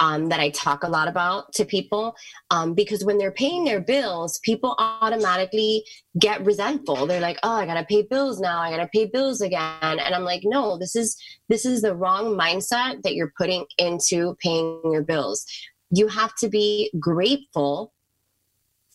[0.00, 2.16] um, that I talk a lot about to people
[2.50, 5.84] um, because when they're paying their bills, people automatically
[6.18, 7.06] get resentful.
[7.06, 8.58] They're like, "Oh, I gotta pay bills now.
[8.58, 11.16] I gotta pay bills again," and I'm like, "No, this is
[11.48, 15.46] this is the wrong mindset that you're putting into paying your bills.
[15.90, 17.93] You have to be grateful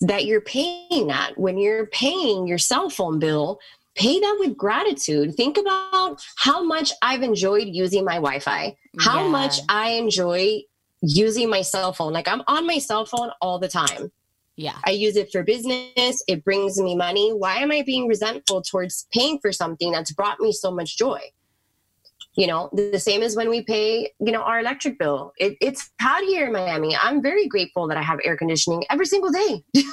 [0.02, 1.38] that you're paying that.
[1.38, 3.60] When you're paying your cell phone bill,
[3.96, 5.36] pay that with gratitude.
[5.36, 9.30] Think about how much I've enjoyed using my Wi Fi, how Yeah.
[9.30, 10.62] much I enjoy
[11.02, 12.14] using my cell phone.
[12.14, 14.12] Like I'm on my cell phone all the time.
[14.56, 14.76] Yeah.
[14.86, 17.32] I use it for business, it brings me money.
[17.32, 21.20] Why am I being resentful towards paying for something that's brought me so much joy?
[22.40, 25.34] You know, the same as when we pay, you know, our electric bill.
[25.38, 26.96] It, it's hot here in Miami.
[26.96, 29.64] I'm very grateful that I have air conditioning every single day.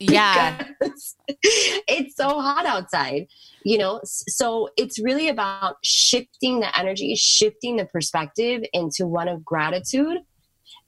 [0.00, 0.62] Yeah.
[0.80, 3.26] it's so hot outside
[3.64, 9.44] you know so it's really about shifting the energy shifting the perspective into one of
[9.44, 10.18] gratitude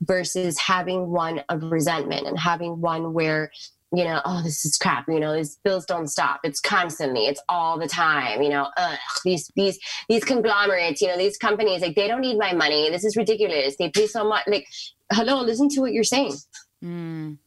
[0.03, 3.51] versus having one of resentment and having one where
[3.93, 6.41] you know oh this is crap you know these bills don't stop.
[6.45, 11.17] It's constantly it's all the time you know Ugh, these these these conglomerates you know
[11.17, 12.91] these companies like they don't need my money.
[12.91, 13.77] This is ridiculous.
[13.79, 14.67] They pay so much like
[15.13, 16.35] hello listen to what you're saying.
[16.85, 17.39] Mm.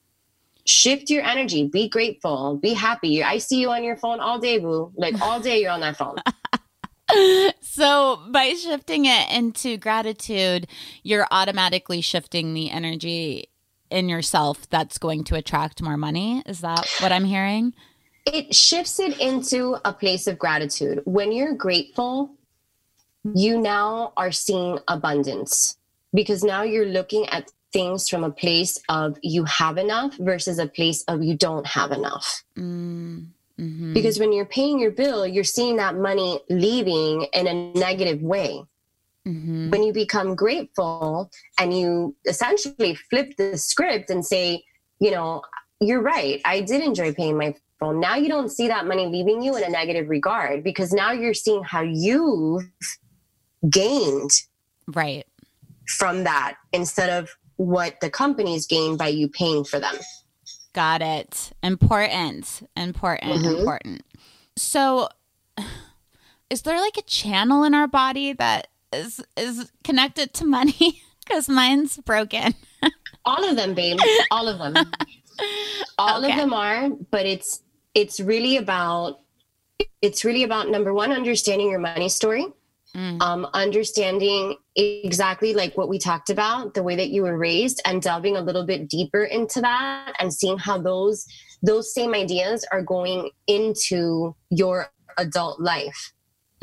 [0.66, 1.68] shift your energy.
[1.68, 2.58] Be grateful.
[2.62, 3.24] Be happy.
[3.24, 4.92] I see you on your phone all day boo.
[4.96, 6.18] Like all day you're on that phone.
[7.74, 10.68] So by shifting it into gratitude,
[11.02, 13.50] you're automatically shifting the energy
[13.94, 16.44] in yourself that's going to attract more money.
[16.46, 17.74] Is that what I'm hearing?
[18.26, 22.32] it shifts it into a place of gratitude when you're grateful
[23.36, 25.78] you now are seeing abundance
[26.14, 30.68] because now you're looking at things from a place of you have enough versus a
[30.68, 33.28] place of you don't have enough Mm,
[33.60, 33.94] mhm.
[33.94, 38.64] because when you're paying your bill you're seeing that money leaving in a negative way
[39.28, 39.72] Mhm.
[39.72, 44.64] when you become grateful and you essentially flip the script and say,
[45.00, 45.42] you know,
[45.80, 46.42] you're right.
[46.46, 48.00] I did enjoy paying my phone.
[48.00, 51.34] Now you don't see that money leaving you in a negative regard because now you're
[51.34, 52.70] seeing how you've
[53.70, 54.32] gained
[54.88, 55.26] Right.
[55.98, 59.96] from that instead of what the company's gained by you paying for them.
[60.74, 61.54] Got it.
[61.62, 62.64] Important.
[62.76, 63.42] Important.
[63.42, 63.60] Mhm.
[63.60, 64.02] Important.
[64.58, 65.08] So
[66.50, 71.02] is there like a channel in our body that is is connected to money?
[71.26, 72.54] Because mine's broken.
[73.26, 73.98] All of them, babe.
[74.30, 74.76] All of them.
[75.98, 76.32] All Okay.
[76.34, 77.64] of them are, but it's
[77.96, 79.20] it's really about
[80.02, 82.48] it's really about number one, understanding your money story.
[82.96, 83.20] Mm.
[83.24, 88.04] um, understanding exactly like what we talked about, the way that you were raised, and
[88.04, 91.26] delving a little bit deeper into that, and seeing how those
[91.64, 96.12] those same ideas are going into your adult life,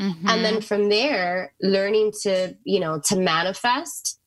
[0.01, 0.29] Mhm.
[0.29, 4.19] and then from there, learning to you know to manifest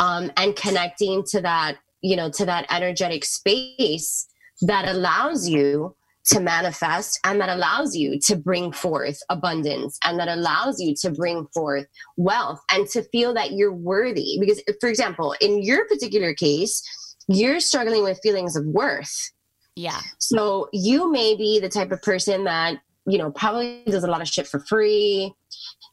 [0.00, 4.26] um, and connecting to that you know to that energetic space
[4.62, 5.94] that allows you
[6.26, 11.10] to manifest and that allows you to bring forth abundance and that allows you to
[11.10, 16.34] bring forth wealth and to feel that you're worthy because for example in your particular
[16.34, 16.82] case
[17.26, 19.30] you're struggling with feelings of worth
[19.76, 20.00] yeah.
[20.18, 22.78] so you may be the type of person that
[23.10, 25.32] you know probably does a lot of shit for free.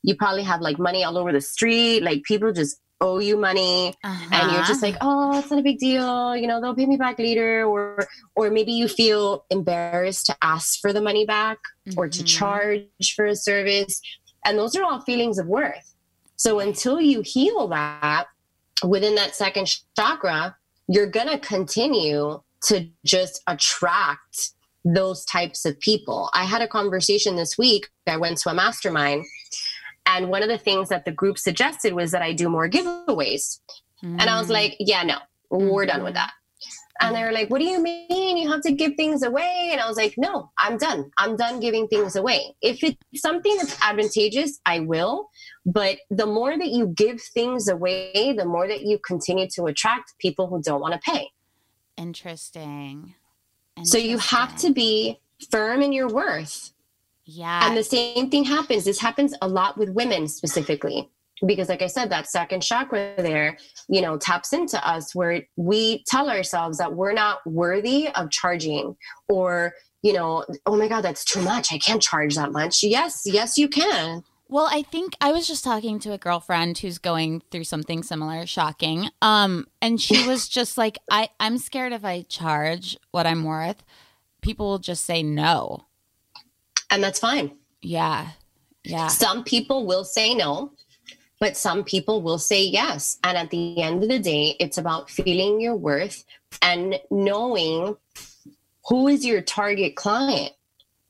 [0.04, 2.02] You probably have like money all over the street.
[2.04, 3.94] Like people just owe you money.
[4.04, 4.88] And you're just Uh-huh.
[4.88, 6.36] like oh it's not a big deal.
[6.36, 7.66] You know they'll pay me back later.
[7.66, 11.58] Or or maybe you feel embarrassed to ask for the money back
[11.98, 12.28] or to Mhm.
[12.38, 14.02] charge for a service.
[14.46, 15.94] And those are all feelings of worth.
[16.38, 18.26] So until you heal that
[18.84, 19.66] within that second
[19.98, 20.56] chakra
[20.90, 24.52] you're gonna continue to just attract
[24.94, 29.26] those types of people i had a conversation this week i went to a mastermind
[30.06, 33.60] and one of the things that the group suggested was that i do more giveaways
[34.04, 34.52] and I was Mm.
[34.54, 35.18] like, yeah, no,
[35.50, 36.32] we're done with that.
[37.02, 39.70] And they were like, what do you mean you have to give things away?
[39.72, 41.10] And I was like, no, I'm done.
[41.18, 42.56] I'm done giving things away.
[42.62, 45.30] If it's something that's advantageous, I will.
[45.66, 50.14] But the more that you give things away, the more that you continue to attract
[50.20, 51.32] people who don't want to pay.
[51.98, 53.16] Interesting.
[53.84, 55.20] So you have to be
[55.52, 56.72] firm in your worth.
[57.26, 57.68] Yeah.
[57.68, 58.86] And the same thing happens.
[58.86, 61.10] This happens a lot with women specifically.
[61.46, 66.04] Because, like I said, that second chakra there, you know, taps into us where we
[66.08, 68.96] tell ourselves that we're not worthy of charging
[69.30, 71.72] or, you know, oh my God, that's too much.
[71.72, 72.82] I can't charge that much.
[72.82, 74.24] Yes, yes, you can.
[74.50, 78.46] Well, I think I was just talking to a girlfriend who's going through something similar,
[78.46, 79.10] shocking.
[79.22, 83.84] Um, and she was just like, I, I'm scared if I charge what I'm worth,
[84.42, 85.86] people will just say no.
[86.90, 87.52] And that's fine.
[87.82, 88.30] Yeah.
[88.84, 89.08] Yeah.
[89.08, 90.72] Some people will say no,
[91.40, 93.18] but some people will say yes.
[93.24, 96.24] And at the end of the day, it's about feeling your worth
[96.62, 97.98] and knowing
[98.88, 100.54] who is your target client.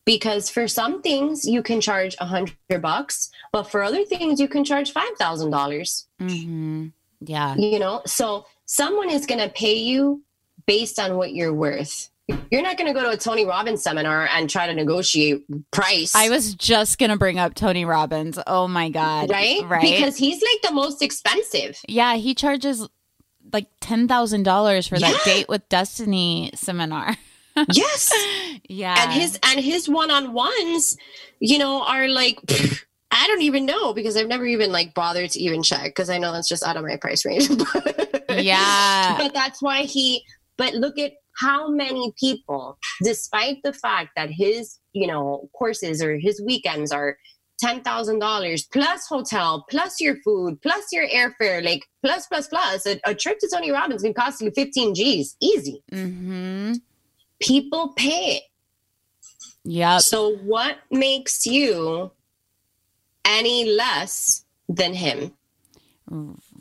[0.07, 4.47] Because for some things you can charge a hundred bucks, but for other things you
[4.47, 6.07] can charge five thousand dollars.
[6.19, 6.87] hmm
[7.19, 7.55] Yeah.
[7.55, 10.23] You know, so someone is going to pay you
[10.65, 12.09] based on what you're worth.
[12.51, 16.13] You're not going to go to a Tony Robbins seminar and try to negotiate price.
[16.15, 18.37] I was just going to bring up Tony Robbins.
[18.47, 19.29] Oh my God.
[19.29, 19.61] right?
[19.65, 19.81] Right.
[19.81, 21.79] Because he's like the most expensive.
[21.87, 22.87] yeah, he charges
[23.53, 27.15] like $10,000 for that date with Destiny seminar.
[27.71, 28.11] yes.
[28.69, 28.95] Yeah.
[28.97, 30.97] And his and his one-on-ones,
[31.39, 35.29] you know, are like pfft, I don't even know because I've never even like bothered
[35.31, 37.49] to even check because I know that's just out of my price range.
[38.29, 39.17] Yeah.
[39.17, 40.23] But that's why he
[40.57, 46.17] but look at how many people, despite the fact that his, you know, courses or
[46.17, 47.17] his weekends are
[47.63, 53.15] $10,000 plus hotel, plus your food, plus your airfare, like plus, plus, plus, a, a
[53.15, 55.35] trip to Tony Robbins can cost you 15 G's.
[55.41, 55.83] Easy.
[55.91, 56.73] Mm-hmm.
[57.39, 58.43] People pay it.
[59.63, 60.01] Yep.
[60.01, 62.11] So what makes you
[63.25, 65.33] any less than him?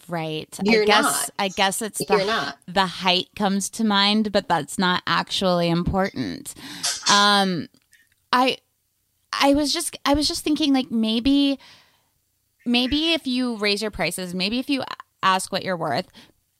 [0.09, 0.59] Right.
[0.65, 1.31] You're I guess not.
[1.39, 2.59] I guess it's the not.
[2.67, 6.55] the height comes to mind, but that's not actually important.
[7.11, 7.69] Um
[8.33, 8.59] I
[9.33, 11.61] I was just I was just thinking like maybe
[12.65, 14.83] maybe if you raise your prices, maybe if you
[15.23, 16.09] ask what you're worth,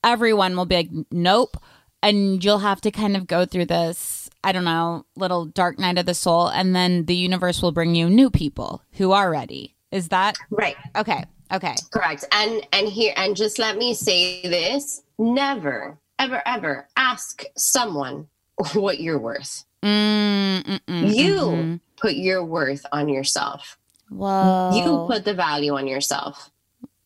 [0.03, 1.57] everyone will be like nope
[2.03, 5.97] and you'll have to kind of go through this I don't know, little dark night
[5.97, 9.75] of the soul and then the universe will bring you new people who are ready.
[9.91, 10.77] Is that Right.
[10.95, 11.25] okay?
[11.51, 11.75] Okay.
[11.91, 12.23] Correct.
[12.31, 18.27] And and here and just let me say this, never ever ever ask someone
[18.73, 19.65] what you're worth.
[19.83, 21.79] Mm, mm, mm, You mhm.
[21.97, 23.77] put your worth on yourself.
[24.09, 24.69] Whoa.
[24.73, 26.51] You put the value on yourself.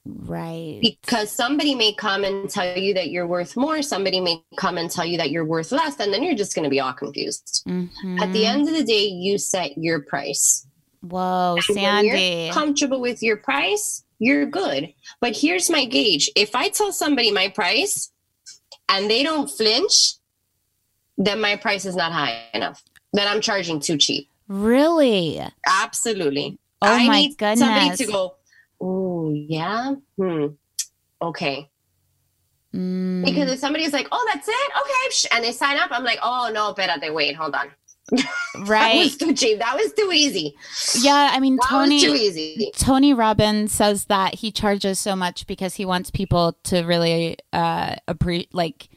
[0.05, 0.79] Right.
[0.81, 4.89] Because somebody may come and tell you that you're worth more, somebody may come and
[4.89, 7.63] tell you that you're worth less, and then you're just going to be all confused.
[7.67, 8.21] Mhm.
[8.21, 10.65] At the end of the day, you set your price.
[11.01, 12.43] Whoa, And Sandy.
[12.45, 14.93] you're comfortable with your price, you're good.
[15.19, 16.29] But here's my gauge.
[16.35, 18.11] If I tell somebody my price
[18.89, 20.15] and they don't flinch,
[21.17, 22.83] then my price is not high enough.
[23.13, 24.27] Then I'm charging too cheap.
[24.47, 25.39] really?
[25.65, 26.57] Absolutely.
[26.81, 27.97] Oh I my need somebody goodness.
[27.99, 28.35] to go,
[28.81, 29.93] oh, yeah?
[30.17, 30.47] Hmm.
[31.21, 31.69] Okay.
[32.73, 34.71] Mm, Because if somebody's like, oh, that's it?
[34.79, 35.35] Okay.
[35.35, 37.67] And they sign up, I'm like, oh, no, espérate, wait, hold on.
[38.65, 38.93] Right.
[38.93, 39.59] That was too cheap.
[39.59, 40.55] That was too easy.
[40.99, 42.71] Yeah, I mean That Tony easy.
[42.75, 47.95] Tony Robbins says that he charges so much because he wants people to really uh
[48.09, 48.89] appre- like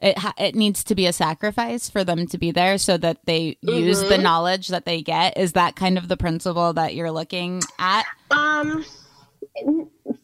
[0.00, 3.18] it ha- it needs to be a sacrifice for them to be there so that
[3.26, 4.22] they use the Mhm.
[4.22, 5.36] knowledge that they get.
[5.36, 8.06] Is that kind of the principle that you're looking at?
[8.30, 8.86] Um,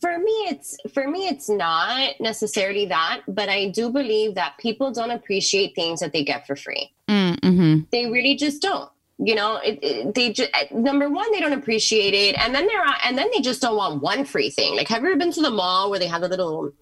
[0.00, 4.92] for me, it's for me, it's not necessarily that, but I do believe that people
[4.92, 6.92] don't appreciate things that they get for free.
[7.08, 8.90] Mm, hmm They really just don't.
[9.18, 12.84] You know, it, it, they just number one, they don't appreciate it, and then they're
[13.04, 14.74] and then they just don't want one free thing.
[14.74, 16.72] Like, have you ever been to the mall where they have the little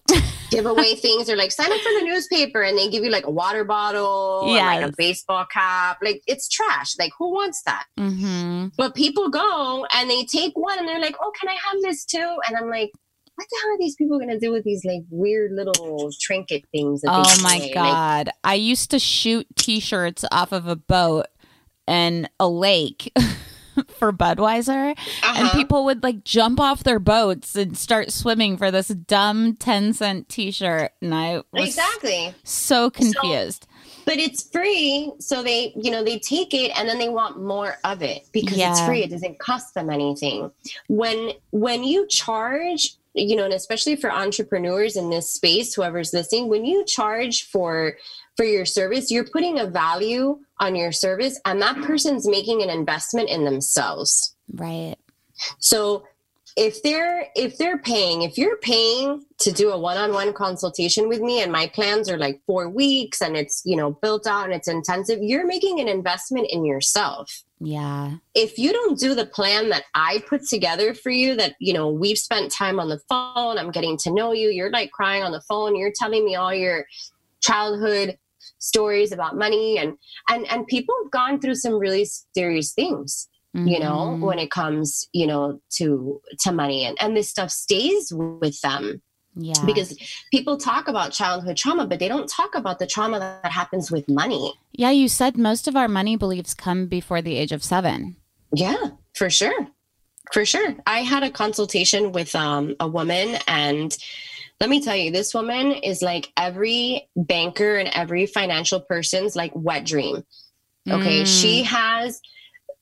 [0.51, 1.27] giveaway things?
[1.27, 4.45] They're like, sign up for the newspaper, and they give you like a water bottle,
[4.81, 5.97] like a baseball cap.
[6.03, 6.97] Like, it's trash.
[6.99, 7.85] Like, who wants that?
[7.97, 11.81] hmm But people go and they take one and they're like, oh, can I have
[11.81, 12.37] this too?
[12.47, 12.91] And I'm like,
[13.35, 16.65] what the hell are these people going to do with these like weird little trinket
[16.71, 17.01] things?
[17.07, 17.71] Oh my play?
[17.73, 18.29] Like, god.
[18.43, 21.25] I used to shoot t-shirts off of a boat
[21.87, 23.11] and a lake
[23.97, 25.57] for Budweiser and uh-huh.
[25.57, 30.29] people would like jump off their boats and start swimming for this dumb 10 cent
[30.29, 32.33] t-shirt and I was exactly.
[32.43, 33.67] so confused.
[34.05, 35.11] But it's free.
[35.19, 38.57] So they, you know, they take it and then they want more of it because
[38.57, 39.03] it's free.
[39.03, 40.51] It doesn't cost them anything.
[40.87, 46.47] When, when you charge, you know, and especially for entrepreneurs in this space, whoever's listening,
[46.47, 47.97] when you charge for,
[48.41, 52.71] for your service, you're putting a value on your service and that person's making an
[52.71, 54.35] investment in themselves.
[54.55, 54.95] right.
[55.59, 56.07] So
[56.57, 61.39] if they're if they're paying, if you're paying to do a one-on-one consultation with me
[61.43, 64.67] and my plans are like 4 weeks and it's, you know, built out and it's
[64.67, 67.43] intensive, you're making an investment in yourself.
[67.59, 68.15] Yeah.
[68.33, 71.91] If you don't do the plan that I put together for you that, you know,
[71.91, 75.31] we've spent time on the phone, I'm getting to know you, you're like crying on
[75.31, 76.87] the phone, you're telling me all your
[77.41, 78.19] childhood
[78.59, 79.93] stories about money and
[80.29, 84.21] and and people have gone through some really serious things you know Mhm.
[84.21, 89.01] when it comes you know to to money and and this stuff stays with them
[89.35, 89.65] yeah.
[89.65, 89.97] because
[90.31, 94.07] people talk about childhood trauma but they don't talk about the trauma that happens with
[94.07, 98.15] money yeah, you said most of our money beliefs come before the age of 7.
[98.55, 99.67] yeah for sure
[100.31, 103.97] for sure i had a consultation with um, a woman and
[104.61, 109.51] let me tell you this woman is like every banker and every financial person's like
[109.53, 110.23] wet dream
[110.89, 111.23] Okay.
[111.23, 111.27] Mm.
[111.27, 112.19] She has,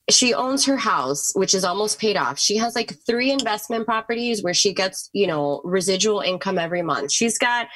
[0.10, 2.40] she owns her house, which is almost paid off.
[2.40, 7.12] She has like three investment properties where she gets, you know, residual income every month.
[7.12, 7.68] She's got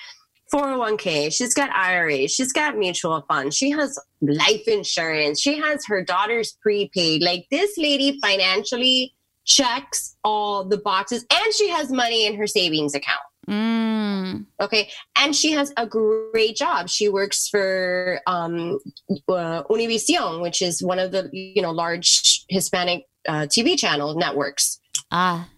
[0.53, 6.04] 401k, she's got IRA, she's got mutual funds, she has life insurance, she has her
[6.04, 7.23] daughter's prepaid.
[7.23, 12.93] Like this lady financially checks all the boxes and she has money in her savings
[12.93, 13.19] account.
[13.48, 14.46] Mm.
[14.60, 14.89] Okay.
[15.17, 16.89] And she has a great job.
[16.89, 18.79] She works for um,
[19.27, 24.79] uh, Univision, which is one of the, you know, large Hispanic uh, TV channel networks.
[25.12, 25.50] Ah.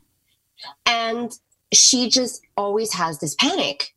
[0.86, 1.32] And
[1.74, 3.94] she just always has this panic.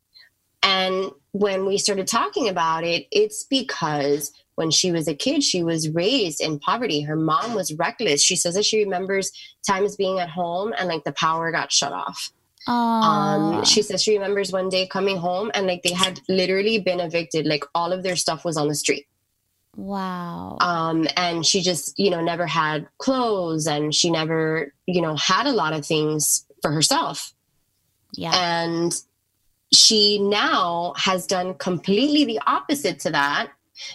[0.61, 5.63] And when we started talking about it, it's because when she was a kid, she
[5.63, 7.01] was raised in poverty.
[7.01, 8.21] Her mom was reckless.
[8.21, 9.31] She says that she remembers
[9.65, 12.31] times being at home and like the power got shut off.
[12.69, 16.99] Um, she says she remembers one day coming home and like they had literally been
[16.99, 17.45] evicted.
[17.45, 19.07] Like all of their stuff was on the street.
[19.75, 20.57] wow.
[20.61, 25.47] Um, and she just, you know, never had clothes and she never, you know, had
[25.47, 27.33] a lot of things for herself.
[28.13, 28.31] yeah.
[28.35, 28.93] And
[29.71, 33.51] she now has done completely the opposite to that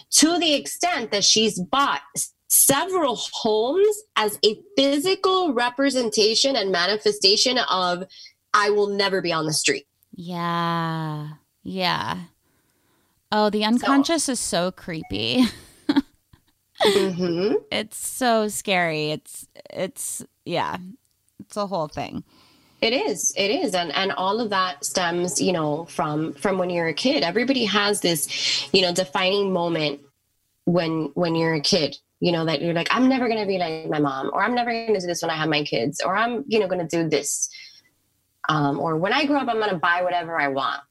[0.09, 2.01] to the extent that she's bought
[2.47, 8.03] several homes as a physical representation and manifestation of
[8.55, 9.85] I will never be on the street.
[10.15, 11.27] Yeah.
[11.63, 12.19] Yeah.
[13.31, 15.43] Oh, the unconscious is so creepy.
[16.81, 19.11] hmm It's so scary.
[19.11, 20.77] It's it's yeah.
[21.41, 22.23] It's a whole thing.
[22.81, 23.33] It is.
[23.35, 23.75] It is.
[23.75, 27.23] And and all of that stems, you know, from from when you're a kid.
[27.23, 29.99] Everybody has this, you know, defining moment
[30.63, 31.97] when when you're a kid.
[32.21, 34.71] You know, that you're like, I'm never gonna be like my mom, or I'm never
[34.71, 37.49] gonna do this when I have my kids, or I'm, you know, gonna do this.
[38.49, 40.81] Um, or when I grow up, I'm gonna buy whatever I want.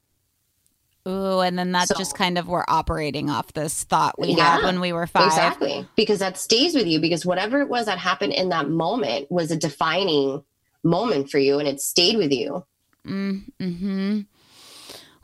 [1.07, 4.55] Ooh, and then that's So- just kind of we're operating off this thought we Yeah,
[4.55, 5.27] had when we were five.
[5.27, 5.87] Exactly.
[5.95, 9.51] Because that stays with you because whatever it was that happened in that moment was
[9.51, 10.43] a defining
[10.83, 12.65] moment for you and it stayed with you.
[13.07, 14.21] Mm-hmm.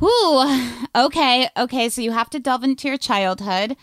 [0.04, 0.72] Ooh.
[0.96, 1.50] Okay.
[1.58, 1.90] Okay.
[1.90, 3.76] So you have to delve into your childhood.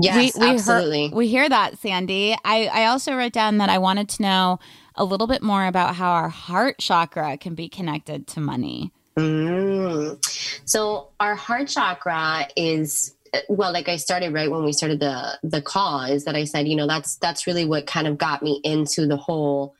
[0.00, 1.10] Yes, hear- absolutely.
[1.12, 2.34] we hear that, Sandy.
[2.44, 4.58] I, I also wrote down that I wanted to know
[4.94, 8.92] a little bit more about how our heart chakra can be connected to money.
[9.16, 10.18] Mm.
[10.64, 13.14] So our heart chakra is
[13.48, 16.66] well, like I started right when we started the the call, is that I said,
[16.66, 19.74] you know, that's that's really what kind of got me into the whole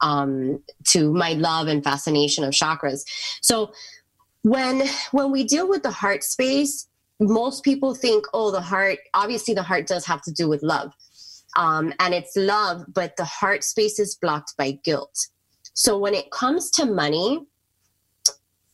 [0.00, 3.04] um to my love and fascination of chakras.
[3.42, 3.72] So
[4.42, 6.86] when when we deal with the heart space,
[7.20, 10.92] most people think, oh, the heart, obviously the heart does have to do with love.
[11.56, 15.28] Um, and it's love, but the heart space is blocked by guilt.
[15.74, 17.40] So when it comes to money,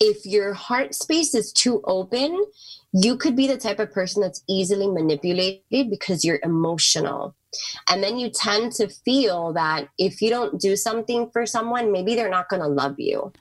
[0.01, 2.45] if your heart space is too open,
[2.93, 7.35] you could be the type of person that's easily manipulated because you're emotional.
[7.89, 12.15] And then you tend to feel that if you don't do something for someone, maybe
[12.15, 13.33] they're not going to love you.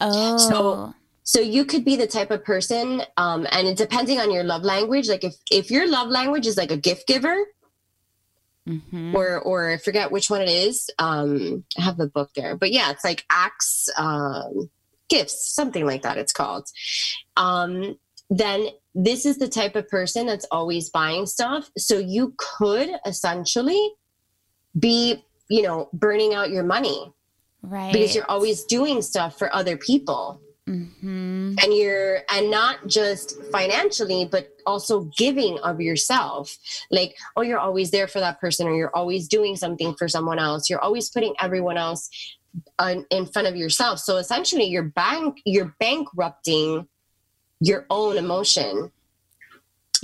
[0.00, 0.94] Oh.
[1.22, 4.62] So you could be the type of person, um, and it, depending on your love
[4.62, 7.36] language, like if if your love language is like a gift giver,
[8.68, 9.14] Mhm.
[9.14, 10.90] or or I forget which one it is.
[10.98, 14.70] Um, I have the book there, but yeah, it's like acts, um,
[15.08, 16.18] gifts, something like that.
[16.18, 16.68] It's called.
[17.36, 17.98] Um,
[18.30, 21.70] then this is the type of person that's always buying stuff.
[21.78, 23.94] So you could essentially
[24.78, 27.12] be, you know, burning out your money
[27.62, 27.92] right.
[27.92, 34.28] because you're always doing stuff for other people hmm and you're and not just financially
[34.30, 36.56] but also giving of yourself.
[36.90, 40.38] Like oh you're always there for that person or you're always doing something for someone
[40.38, 40.68] else.
[40.68, 42.10] You're always putting everyone else
[42.78, 43.98] on, in front of yourself.
[43.98, 46.86] So essentially you're bank you're bankrupting
[47.60, 48.92] your own emotion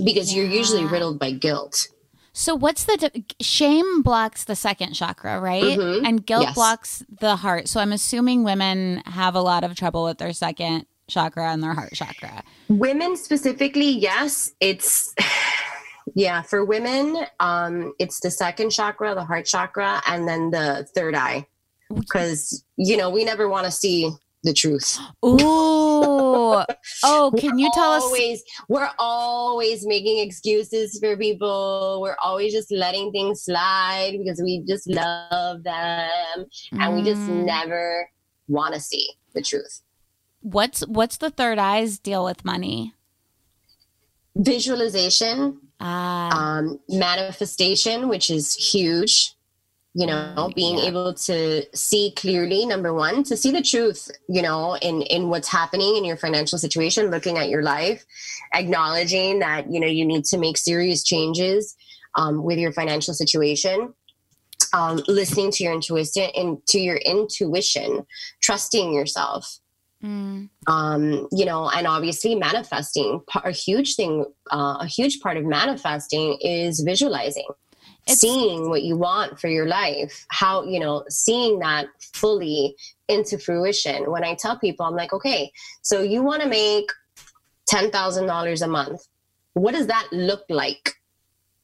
[0.03, 1.89] because you're usually riddled by guilt
[2.37, 5.79] So what's the di- shame blocks the second chakra, right?
[5.79, 6.05] Mhm.
[6.07, 6.55] And guilt Yes.
[6.55, 7.69] blocks the heart.
[7.69, 11.75] So I'm assuming women have a lot of trouble with their second chakra and their
[11.75, 12.43] heart chakra.
[12.69, 15.15] women specifically yes it's
[16.15, 21.15] yeah for women um it's the second chakra the heart chakra and then the third
[21.15, 21.47] eye
[21.95, 24.11] because you know we never want to see
[24.45, 25.39] the truth Ooh.
[27.03, 28.03] oh, can you tell us?
[28.05, 34.63] always we're always making excuses for people we're always just letting things slide because we
[34.69, 37.45] just love them and we just Mm.
[37.47, 38.09] never
[38.49, 39.81] want to see the truth
[40.41, 42.93] What's what's the third eye's deal with money?
[44.37, 49.34] visualization Ah, um, manifestation, which is huge.
[49.97, 50.87] You know, being yeah.
[50.87, 55.47] able to see clearly, number one, to see the truth, you know, in in what's
[55.47, 58.05] happening in your financial situation, looking at your life,
[58.53, 61.77] acknowledging that you know you need to make serious changes
[62.17, 63.95] um, with your financial situation.
[64.73, 68.05] Um, listening to your intuition and to your intuition,
[68.43, 69.61] trusting yourself,
[70.03, 73.21] mm, um, you know, and obviously manifesting.
[73.45, 77.47] A huge thing, uh, a huge part of manifesting is visualizing,
[78.07, 80.27] It's- seeing what you want for your life.
[80.29, 82.77] How you know, seeing that fully
[83.09, 84.11] into fruition.
[84.11, 85.53] When I tell people, I'm like, okay,
[85.83, 86.91] so you want to make
[87.67, 89.01] ten thousand dollars a month.
[89.55, 90.95] What does that look like?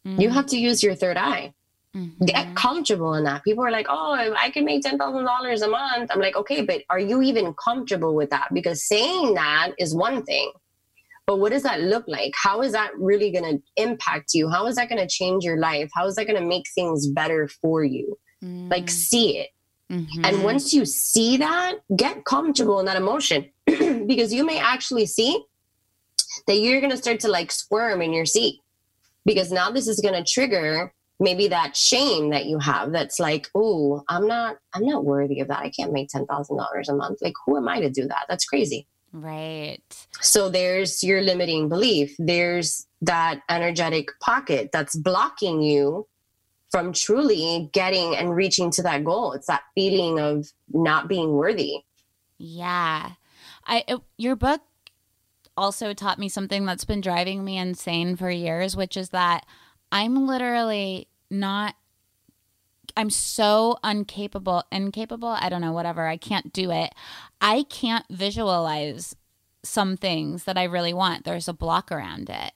[0.05, 1.53] You mm, have to use your third eye
[1.95, 2.27] mhm.
[2.27, 3.45] get comfortable in that.
[3.45, 6.11] People are like, oh, I can make $10,000 a month.
[6.13, 8.49] I'm like, okay, but are you even comfortable with that?
[8.53, 10.53] Because saying that is one thing,
[11.27, 12.33] but what does that look like?
[12.43, 14.49] How is that really going to impact you?
[14.49, 15.91] How is that going to change your life?
[15.95, 18.19] How is that going to make things better for you?
[18.43, 19.51] Like see it.
[19.91, 20.25] Mhm.
[20.25, 23.51] and once you see that get comfortable in that emotion.
[24.07, 25.45] Because you may actually see
[26.47, 28.61] that you're going to start to like squirm in your seat.
[29.25, 33.47] Because now this is going to trigger maybe that shame that you have that's like
[33.55, 35.59] oh i'm not i'm not worthy of that.
[35.59, 37.19] I can't make $10000 a month.
[37.21, 38.25] Like who am i to do that?
[38.29, 40.07] That's crazy right.
[40.21, 46.07] so there's your limiting belief there's that energetic pocket that's blocking you
[46.71, 51.83] from truly getting and reaching to that goal it's that feeling of not being worthy
[52.39, 53.13] Yeah.
[53.67, 54.63] I it, your book
[55.57, 59.45] also taught me something that's been driving me insane for years, which is that
[59.93, 61.75] I'm literally not
[63.01, 66.07] I'm so incapable, incapable, I don't know, whatever.
[66.07, 66.95] I can't do it.
[67.41, 69.17] I can't visualize
[69.63, 71.25] some things that I really want.
[71.25, 72.53] There's a block around it.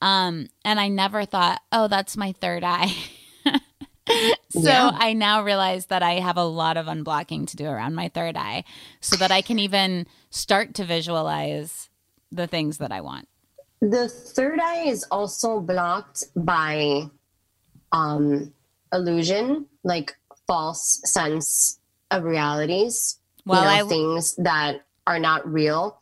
[0.00, 2.92] Um and I never thought, "Oh, that's my third eye."
[4.50, 4.90] so Yeah.
[4.94, 8.36] I now realize that I have a lot of unblocking to do around my third
[8.36, 8.64] eye
[9.00, 11.88] so that I can even start to visualize
[12.30, 13.28] the things that I want.
[13.80, 17.04] the third eye is also blocked by
[17.92, 18.52] um
[18.92, 20.16] illusion like
[20.46, 21.78] false sense
[22.10, 25.98] of realities Well, you know, I things that are not real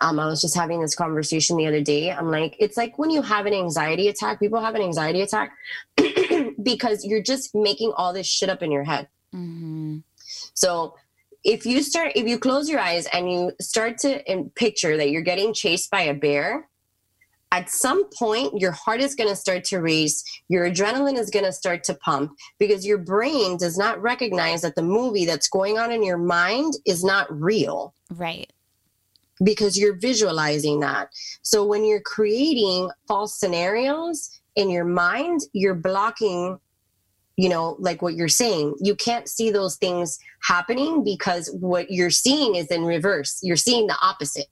[0.00, 2.12] um, I was just having this conversation the other day.
[2.12, 5.52] I'm like, it's like when you have an anxiety attack, people have an anxiety attack
[6.62, 9.08] because you're just making all this shit up in your head.
[9.34, 10.02] Mhm.
[10.54, 10.94] So
[11.44, 14.22] if you start, if you close your eyes and you start to
[14.54, 16.68] picture that you're getting chased by a bear,
[17.52, 21.44] at some point your heart is going to start to race, your adrenaline is going
[21.44, 25.78] to start to pump because your brain does not recognize that the movie that's going
[25.78, 28.52] on in your mind is not real right.
[29.42, 31.08] because you're visualizing that.
[31.42, 36.58] So when you're creating false scenarios in your mind, you're blocking,
[37.36, 38.74] you know, like what you're saying.
[38.80, 43.38] You can't see those things happening because what you're seeing is in reverse.
[43.42, 44.48] You're seeing the opposite.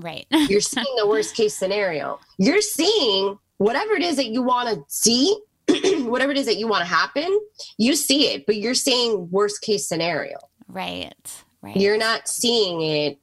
[0.00, 0.26] Right.
[0.30, 2.18] You're seeing the worst case scenario.
[2.38, 5.38] You're seeing whatever it is that you want to see,
[6.04, 7.38] whatever it is that you want to happen,
[7.78, 10.38] you see it, but you're saying worst case scenario
[10.72, 11.42] right.
[11.62, 11.76] Right.
[11.76, 13.18] you're not seeing it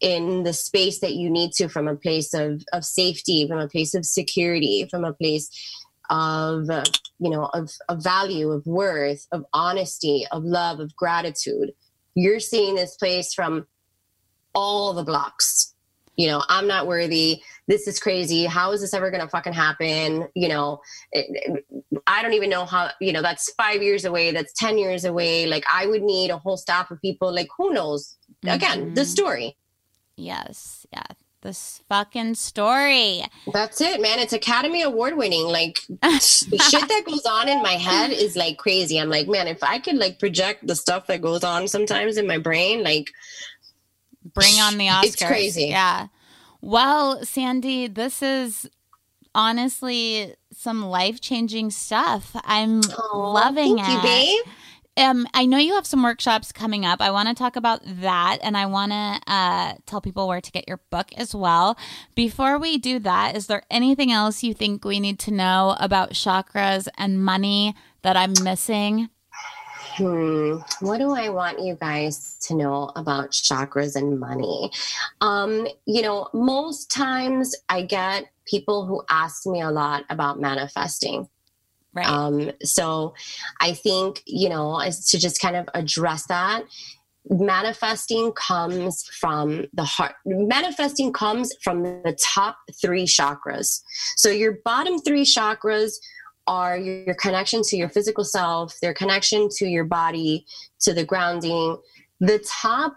[0.00, 3.68] in the space that you need to from a place of, of safety from a
[3.68, 5.50] place of security from a place
[6.08, 6.84] of uh,
[7.18, 11.72] you know of, of value of worth of honesty of love of gratitude
[12.14, 13.66] you're seeing this place from
[14.54, 15.74] all the blocks
[16.16, 17.42] you know i'm not worthy.
[17.68, 18.46] This is crazy.
[18.46, 20.26] How is this ever going to fucking happen?
[20.34, 20.80] You know
[21.12, 24.76] it- it- i don't even know how you know that's five years away that's 10
[24.78, 25.46] years away.
[25.46, 27.32] Like i would need a whole staff of people.
[27.32, 28.16] Like who knows?
[28.46, 29.06] Again the Mhm.
[29.06, 29.56] story.
[30.16, 30.86] Yes.
[30.92, 31.04] Yeah.
[31.42, 33.22] This fucking story.
[33.50, 34.18] that's it man.
[34.18, 35.46] It's academy award winning.
[35.46, 38.98] Like the shit that goes on in my head is like crazy.
[39.00, 42.26] I'm like man if i could like project the stuff that goes on sometimes in
[42.26, 43.10] my brain like
[44.34, 45.04] Bring on the Oscars.
[45.04, 45.64] It's crazy.
[45.66, 46.08] Yeah.
[46.60, 48.68] Well, Sandy, this is
[49.34, 52.32] honestly some life changing stuff.
[52.44, 53.92] I'm Aw, loving thank it.
[53.92, 54.44] you babe
[54.96, 57.00] Um, I know you have some workshops coming up.
[57.00, 60.50] I want to talk about that, and I want to uh, tell people where to
[60.50, 61.78] get your book as well.
[62.14, 66.10] Before we do that, is there anything else you think we need to know about
[66.10, 69.08] chakras and money that I'm missing?
[69.96, 70.58] Hmm.
[70.80, 74.70] What do I want you guys to know about chakras and money?
[75.20, 81.28] Um, you know, most times I get people who ask me a lot about manifesting.
[81.92, 82.06] Right.
[82.06, 83.14] Um, so
[83.60, 86.64] I think, you know, is to just kind of address that.
[87.28, 90.14] Manifesting comes from the heart.
[90.24, 93.82] Manifesting comes from the top three chakras.
[94.16, 95.94] So your bottom three chakras
[96.50, 100.44] are your, your connection to your physical self, their connection to your body,
[100.80, 101.78] to the grounding.
[102.18, 102.96] The top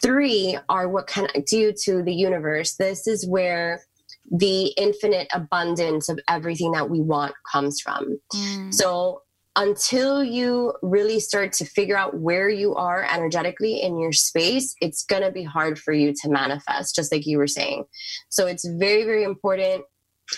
[0.00, 2.76] three are what connect you to the universe.
[2.76, 3.82] This is where
[4.30, 8.20] the infinite abundance of everything that we want comes from.
[8.32, 8.72] Mm.
[8.72, 9.22] So
[9.56, 15.04] until you really start to figure out where you are energetically in your space, it's
[15.04, 17.84] going to be hard for you to manifest, just like you were saying.
[18.28, 19.84] So it's very, very important.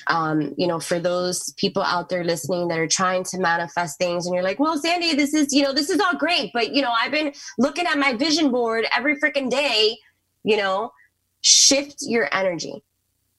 [0.06, 4.26] Um, you know, for those people out there listening that are trying to manifest things,
[4.26, 6.82] and you're like, well, Sandy, this is, you know, this is all great, but, you
[6.82, 9.96] know, I've been looking at my vision board every freaking day,
[10.42, 10.92] you know,
[11.40, 12.82] shift your energy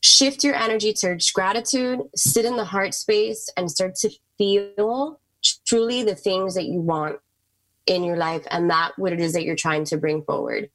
[0.05, 5.19] shift your energy towards gratitude, sit in the heart space, and start to feel
[5.65, 7.17] truly the things that you want
[7.87, 10.69] in your life and that what it is that you're trying to bring forward.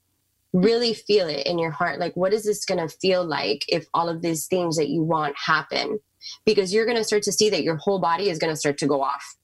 [0.53, 3.87] Really feel it in your heart like what is this going to feel like if
[3.95, 5.99] all of these things that you want happen?
[6.45, 8.79] Because you're going to start to see that your whole body is going to start
[8.79, 9.37] to go off.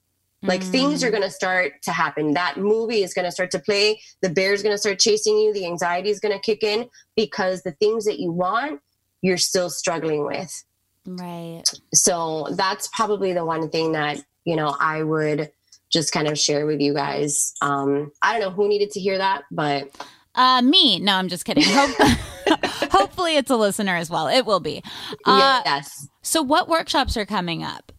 [0.43, 2.35] Like things are going to start to happen.
[2.35, 4.01] That movie is going to start to play.
[4.23, 5.53] The bear is going to start chasing you.
[5.53, 8.81] The anxiety is going to kick in because the things that you want
[9.23, 10.65] you're still struggling with.
[11.09, 11.63] Right.
[11.95, 15.53] so that's probably the one thing that you know i would
[15.89, 17.55] just kind of share with you guys.
[17.63, 19.89] Um i don't know who needed to hear that but
[20.37, 21.01] Uh, me.
[21.01, 21.65] No, I'm just kidding.
[21.67, 21.97] Hope-
[22.93, 24.29] Hopefully, it's a listener as well.
[24.29, 24.83] It will be.
[25.25, 27.91] Uh, yes So, what workshops are coming up?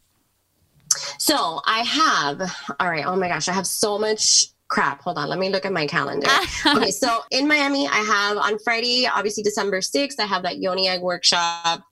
[1.20, 2.42] so i have
[2.80, 5.64] all right oh my gosh i have so much crap hold on let me look
[5.66, 6.28] at my calendar
[6.66, 10.88] okay so in miami i have on friday obviously december 6th i have that yoni
[10.88, 11.84] egg workshop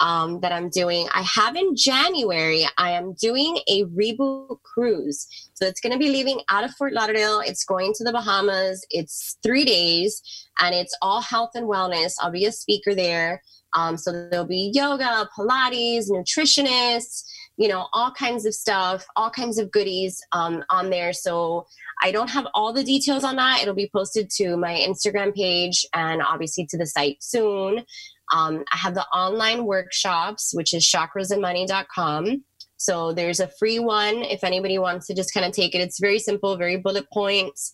[0.00, 1.08] um, that i'm doing.
[1.14, 5.26] I have in january i am doing a reboot cruise.
[5.54, 7.40] So it's going to be leaving out of fort lauderdale.
[7.44, 8.86] It's going to the bahamas.
[8.90, 10.22] It's three days
[10.60, 12.14] and it's all health and wellness.
[12.20, 13.42] I'll be a speaker there.
[13.74, 17.24] Um, so there'll be yoga pilates nutritionists
[17.58, 21.12] you know all kinds of stuff all kinds of goodies um, on there.
[21.12, 21.66] So
[22.02, 23.60] I don't have all the details on that.
[23.60, 27.84] It'll be posted to my Instagram page and obviously to the site soon.
[28.32, 32.44] Um, I have the online workshops, which is chakrasandmoney.com.
[32.76, 35.80] So there's a free one if anybody wants to just kind of take it.
[35.80, 37.72] It's very simple, very bullet points.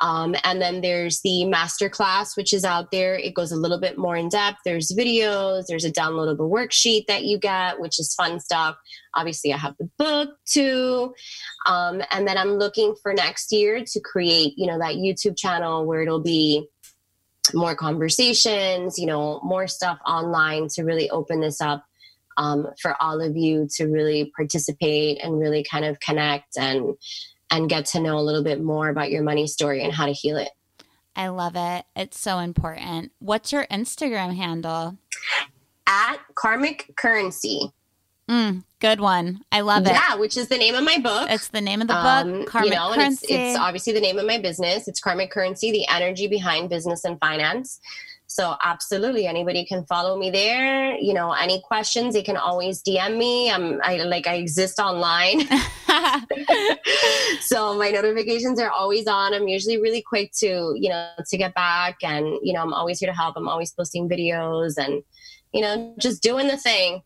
[0.00, 3.14] Um, and then there's the master class, which is out there.
[3.14, 4.58] It goes a little bit more in depth.
[4.64, 8.76] There's videos, there's a downloadable worksheet that you get, which is fun stuff.
[9.14, 11.14] Obviously, I have the book too.
[11.66, 15.86] Um, and then I'm looking for next year to create, you know, that YouTube channel
[15.86, 16.66] where it'll be
[17.54, 21.84] more conversations, you know, more stuff online to really open this up
[22.36, 26.94] um, for all of you to really participate and really kind of connect and
[27.50, 30.12] and get to know a little bit more about your money story and how to
[30.12, 30.48] heal it.
[31.14, 31.84] I love it.
[31.94, 33.12] It's so important.
[33.18, 34.96] What's your Instagram handle?
[35.86, 37.70] At Karmic Currency.
[38.32, 39.42] Mm, good one.
[39.52, 39.92] I love it.
[39.92, 41.28] Yeah, which is the name of my book.
[41.30, 42.04] It's the name of the book.
[42.04, 43.34] Um, Karmic you know, and it's, Currency.
[43.34, 44.88] it's obviously the name of my business.
[44.88, 47.78] It's Karmic Currency, the energy behind business and finance.
[48.28, 50.96] So absolutely, anybody can follow me there.
[50.96, 53.50] You know, any questions, they can always DM me.
[53.50, 55.40] I'm I like I exist online,
[57.42, 59.34] so my notifications are always on.
[59.34, 62.98] I'm usually really quick to you know to get back, and you know I'm always
[62.98, 63.36] here to help.
[63.36, 65.02] I'm always posting videos and
[65.52, 67.02] you know just doing the thing.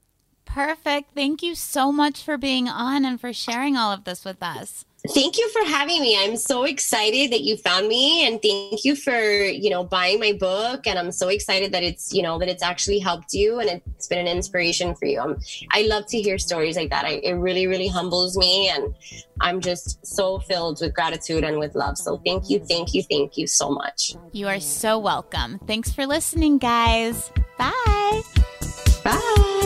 [0.47, 1.11] Perfect.
[1.15, 4.85] Thank you so much for being on and for sharing all of this with us.
[5.13, 6.19] Thank you for having me.
[6.19, 10.33] I'm so excited that you found me and thank you for, you know, buying my
[10.33, 13.83] book and I'm so excited that it's, you know, that it's actually helped you and
[13.95, 15.21] it's been an inspiration for you.
[15.21, 15.37] I'm,
[15.73, 17.05] I love to hear stories like that.
[17.05, 18.95] I, it really really humbles me and
[19.41, 21.99] I'm just so filled with gratitude and with love.
[21.99, 24.15] So thank you, thank you, thank you so much.
[24.33, 25.59] You are so welcome.
[25.67, 27.31] Thanks for listening, guys.
[27.59, 28.23] Bye.
[29.05, 29.66] Bye.